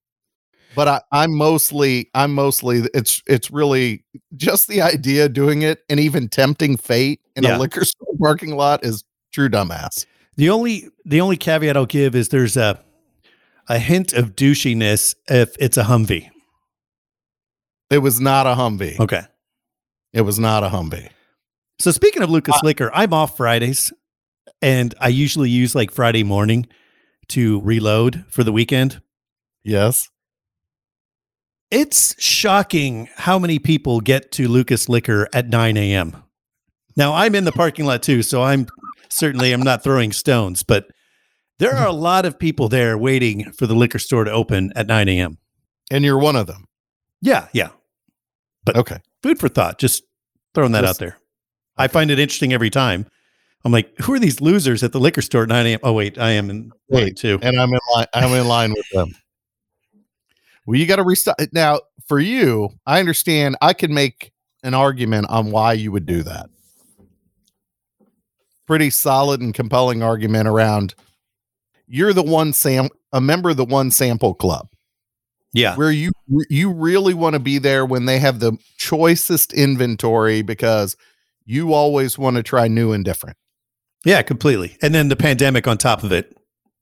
But 0.75 0.89
I, 0.89 1.01
I'm 1.13 1.33
mostly, 1.33 2.09
I'm 2.13 2.33
mostly, 2.33 2.83
it's, 2.93 3.21
it's 3.27 3.49
really 3.49 4.03
just 4.35 4.67
the 4.67 4.81
idea 4.81 5.29
doing 5.29 5.61
it 5.61 5.79
and 5.89 6.01
even 6.01 6.27
tempting 6.27 6.75
fate 6.75 7.21
in 7.37 7.43
Yeah. 7.45 7.57
a 7.57 7.59
liquor 7.59 7.85
store 7.85 8.13
parking 8.19 8.57
lot 8.57 8.83
is 8.83 9.05
true 9.31 9.47
dumbass. 9.47 10.05
The 10.35 10.49
only 10.49 10.89
the 11.05 11.21
only 11.21 11.37
caveat 11.37 11.77
I'll 11.77 11.85
give 11.85 12.13
is 12.13 12.27
there's 12.27 12.57
a 12.57 12.83
a 13.67 13.79
hint 13.79 14.13
of 14.13 14.35
douchiness 14.35 15.15
if 15.27 15.55
it's 15.59 15.77
a 15.77 15.83
Humvee. 15.83 16.29
It 17.89 17.99
was 17.99 18.19
not 18.19 18.47
a 18.47 18.55
Humvee. 18.55 18.99
Okay. 18.99 19.21
It 20.13 20.21
was 20.21 20.39
not 20.39 20.63
a 20.63 20.69
Humvee. 20.69 21.09
So 21.79 21.91
speaking 21.91 22.23
of 22.23 22.29
Lukas 22.29 22.55
uh, 22.55 22.61
Liquor, 22.63 22.91
I'm 22.93 23.13
off 23.13 23.37
Fridays 23.37 23.91
and 24.61 24.95
I 24.99 25.09
usually 25.09 25.49
use 25.49 25.75
like 25.75 25.91
Friday 25.91 26.23
morning 26.23 26.67
to 27.29 27.61
reload 27.61 28.25
for 28.29 28.43
the 28.43 28.51
weekend. 28.51 29.01
Yes. 29.63 30.09
It's 31.71 32.15
shocking 32.21 33.09
how 33.15 33.39
many 33.39 33.59
people 33.59 33.99
get 33.99 34.31
to 34.33 34.47
Lukas 34.47 34.87
Liquor 34.87 35.27
at 35.33 35.49
9 35.49 35.75
a.m. 35.77 36.23
Now 36.95 37.13
I'm 37.13 37.35
in 37.35 37.43
the 37.43 37.51
parking 37.51 37.85
lot 37.85 38.03
too, 38.03 38.21
so 38.21 38.43
I'm 38.43 38.67
certainly 39.09 39.51
I'm 39.51 39.63
not 39.63 39.83
throwing 39.83 40.11
stones, 40.11 40.63
but 40.63 40.87
there 41.59 41.75
are 41.75 41.87
a 41.87 41.91
lot 41.93 42.25
of 42.25 42.37
people 42.39 42.67
there 42.69 42.97
waiting 42.97 43.51
for 43.53 43.67
the 43.67 43.75
liquor 43.75 43.99
store 43.99 44.23
to 44.23 44.31
open 44.31 44.71
at 44.75 44.87
9 44.87 45.07
a.m. 45.09 45.37
And 45.91 46.03
you're 46.03 46.17
one 46.19 46.35
of 46.35 46.47
them. 46.47 46.65
Yeah, 47.21 47.47
yeah. 47.53 47.69
But 48.65 48.77
Okay. 48.77 48.97
Food 49.23 49.39
for 49.39 49.47
thought. 49.49 49.79
Just 49.79 50.03
throwing 50.53 50.71
that 50.73 50.81
Just- 50.81 50.89
out 50.95 50.99
there. 50.99 51.17
I 51.77 51.87
find 51.87 52.09
it 52.11 52.19
interesting 52.19 52.53
every 52.53 52.69
time. 52.69 53.05
I'm 53.65 53.71
like, 53.71 53.97
who 53.99 54.13
are 54.13 54.19
these 54.19 54.39
losers 54.39 54.83
at 54.83 54.91
the 54.91 54.99
liquor 54.99 55.21
store 55.21 55.43
at 55.43 55.49
9 55.49 55.65
a.m.? 55.65 55.79
Oh, 55.83 55.91
wait, 55.93 56.17
I 56.19 56.31
am 56.31 56.49
in 56.49 56.71
line 56.89 57.03
Wait, 57.05 57.17
too. 57.17 57.39
and 57.41 57.59
I'm 57.59 57.73
in 57.73 57.79
line. 57.95 58.05
I'm 58.13 58.31
in 58.31 58.47
line 58.47 58.73
with 58.73 58.87
them. 58.91 59.15
Well, 60.67 60.79
you 60.79 60.87
got 60.87 60.95
to 60.95 61.03
restart 61.03 61.37
now. 61.53 61.79
For 62.07 62.19
you, 62.19 62.69
I 62.87 62.99
understand. 62.99 63.55
I 63.61 63.73
can 63.73 63.93
make 63.93 64.31
an 64.63 64.73
argument 64.73 65.27
on 65.29 65.51
why 65.51 65.73
you 65.73 65.91
would 65.91 66.07
do 66.07 66.23
that. 66.23 66.49
Pretty 68.65 68.89
solid 68.89 69.41
and 69.41 69.53
compelling 69.53 70.01
argument 70.01 70.47
around. 70.47 70.95
You're 71.87 72.13
the 72.13 72.23
one 72.23 72.53
sam 72.53 72.89
a 73.13 73.21
member 73.21 73.49
of 73.51 73.57
the 73.57 73.65
one 73.65 73.91
sample 73.91 74.33
club 74.33 74.67
Yeah. 75.53 75.75
where 75.75 75.91
you 75.91 76.11
you 76.49 76.71
really 76.71 77.13
want 77.13 77.33
to 77.33 77.39
be 77.39 77.57
there 77.59 77.85
when 77.85 78.05
they 78.05 78.19
have 78.19 78.39
the 78.39 78.57
choicest 78.77 79.53
inventory 79.53 80.41
because 80.41 80.95
you 81.45 81.73
always 81.73 82.17
want 82.17 82.37
to 82.37 82.43
try 82.43 82.67
new 82.67 82.91
and 82.91 83.05
different. 83.05 83.37
Yeah, 84.03 84.21
completely. 84.23 84.77
And 84.81 84.93
then 84.95 85.09
the 85.09 85.15
pandemic 85.15 85.67
on 85.67 85.77
top 85.77 86.03
of 86.03 86.11
it. 86.11 86.35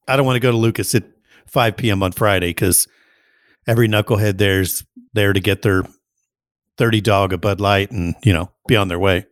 I 0.08 0.16
don't 0.18 0.26
want 0.26 0.36
to 0.36 0.42
go 0.42 0.52
to 0.52 0.58
Lukas 0.58 0.94
at 0.96 1.04
5 1.48 1.78
p.m. 1.78 2.02
on 2.04 2.12
Friday 2.12 2.48
because 2.50 2.88
every 3.68 3.88
knucklehead 3.88 4.38
there's 4.38 4.86
there 5.14 5.32
to 5.34 5.40
get 5.40 5.62
their 5.62 5.84
30 6.78 7.02
dog 7.02 7.32
a 7.34 7.38
Bud 7.38 7.62
Light 7.62 7.92
and, 7.92 8.16
you 8.24 8.34
know, 8.34 8.52
be 8.68 8.76
on 8.76 8.88
their 8.88 9.00
way 9.00 9.26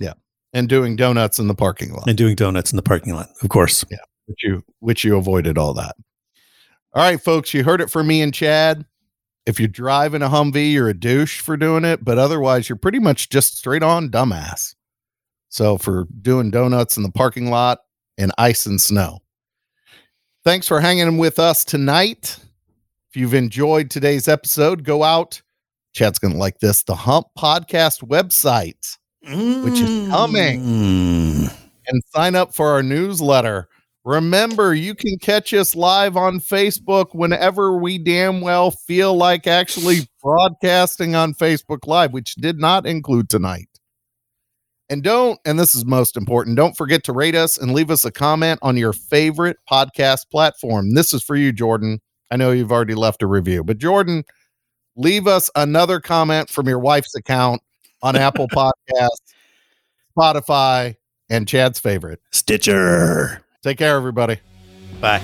Yeah. 0.00 0.14
And 0.52 0.68
doing 0.68 0.96
donuts 0.96 1.38
in 1.38 1.46
the 1.48 1.54
parking 1.54 1.92
lot. 1.92 2.08
and 2.08 2.16
doing 2.16 2.34
donuts 2.36 2.72
in 2.72 2.76
the 2.76 2.82
parking 2.82 3.12
lot, 3.14 3.28
of 3.42 3.48
course. 3.48 3.84
Which 4.26 4.42
you 4.42 4.62
which 4.80 5.04
you 5.04 5.16
avoided 5.16 5.58
all 5.58 5.74
that. 5.74 5.96
All 6.92 7.02
right, 7.02 7.20
folks, 7.20 7.52
you 7.52 7.64
heard 7.64 7.80
it 7.80 7.90
from 7.90 8.06
me 8.06 8.22
and 8.22 8.32
Chad. 8.32 8.84
If 9.46 9.58
you're 9.58 9.68
driving 9.68 10.22
a 10.22 10.28
Humvee, 10.28 10.72
you're 10.72 10.88
a 10.88 10.94
douche 10.94 11.40
for 11.40 11.56
doing 11.56 11.84
it, 11.84 12.04
but 12.04 12.18
otherwise, 12.18 12.68
you're 12.68 12.76
pretty 12.76 12.98
much 13.00 13.28
just 13.28 13.58
straight 13.58 13.82
on 13.82 14.08
dumbass. 14.08 14.74
So 15.48 15.76
for 15.76 16.06
doing 16.22 16.50
donuts 16.50 16.96
in 16.96 17.02
the 17.02 17.10
parking 17.10 17.50
lot 17.50 17.80
and 18.16 18.32
ice 18.38 18.66
and 18.66 18.80
snow. 18.80 19.20
Thanks 20.44 20.66
for 20.68 20.80
hanging 20.80 21.18
with 21.18 21.38
us 21.38 21.64
tonight. 21.64 22.38
If 23.10 23.16
you've 23.16 23.34
enjoyed 23.34 23.90
today's 23.90 24.28
episode, 24.28 24.84
go 24.84 25.02
out. 25.02 25.40
Chad's 25.94 26.18
gonna 26.18 26.36
like 26.36 26.58
this. 26.58 26.82
The 26.82 26.94
Hump 26.94 27.26
Podcast 27.38 28.02
website 28.06 28.96
Which 29.22 29.78
is 29.80 30.08
coming. 30.08 30.60
Mm. 30.62 31.54
and 31.86 32.02
sign 32.14 32.34
up 32.34 32.54
for 32.54 32.70
our 32.70 32.82
newsletter. 32.82 33.68
Remember, 34.04 34.74
you 34.74 34.94
can 34.94 35.16
catch 35.18 35.54
us 35.54 35.74
live 35.74 36.16
on 36.16 36.38
Facebook 36.38 37.14
whenever 37.14 37.78
we 37.78 37.96
damn 37.96 38.42
well 38.42 38.70
feel 38.70 39.16
like 39.16 39.46
actually 39.46 40.00
broadcasting 40.22 41.14
on 41.14 41.32
Facebook 41.32 41.86
Live, 41.86 42.12
which 42.12 42.34
did 42.34 42.58
not 42.58 42.86
include 42.86 43.30
tonight. 43.30 43.68
And 44.90 45.02
don't, 45.02 45.40
and 45.46 45.58
this 45.58 45.74
is 45.74 45.86
most 45.86 46.18
important, 46.18 46.56
don't 46.58 46.76
forget 46.76 47.02
to 47.04 47.14
rate 47.14 47.34
us 47.34 47.56
and 47.56 47.72
leave 47.72 47.90
us 47.90 48.04
a 48.04 48.12
comment 48.12 48.60
on 48.60 48.76
your 48.76 48.92
favorite 48.92 49.56
podcast 49.70 50.28
platform. 50.30 50.92
This 50.92 51.14
is 51.14 51.22
for 51.22 51.36
you, 51.36 51.50
Jordan. 51.50 52.00
I 52.30 52.36
know 52.36 52.50
you've 52.50 52.72
already 52.72 52.94
left 52.94 53.22
a 53.22 53.26
review, 53.26 53.64
but 53.64 53.78
Jordan, 53.78 54.24
leave 54.96 55.26
us 55.26 55.48
another 55.54 55.98
comment 56.00 56.50
from 56.50 56.68
your 56.68 56.78
wife's 56.78 57.14
account 57.14 57.62
on 58.02 58.16
Apple 58.16 58.48
Podcasts, 58.52 59.32
Spotify, 60.14 60.96
and 61.30 61.48
Chad's 61.48 61.78
favorite. 61.78 62.20
Stitcher. 62.32 63.43
Take 63.64 63.78
care, 63.78 63.96
everybody. 63.96 64.40
Bye. 65.00 65.22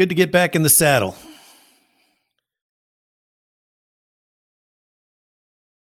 Good 0.00 0.08
to 0.08 0.14
get 0.14 0.32
back 0.32 0.56
in 0.56 0.62
the 0.62 0.70
saddle. 0.70 1.14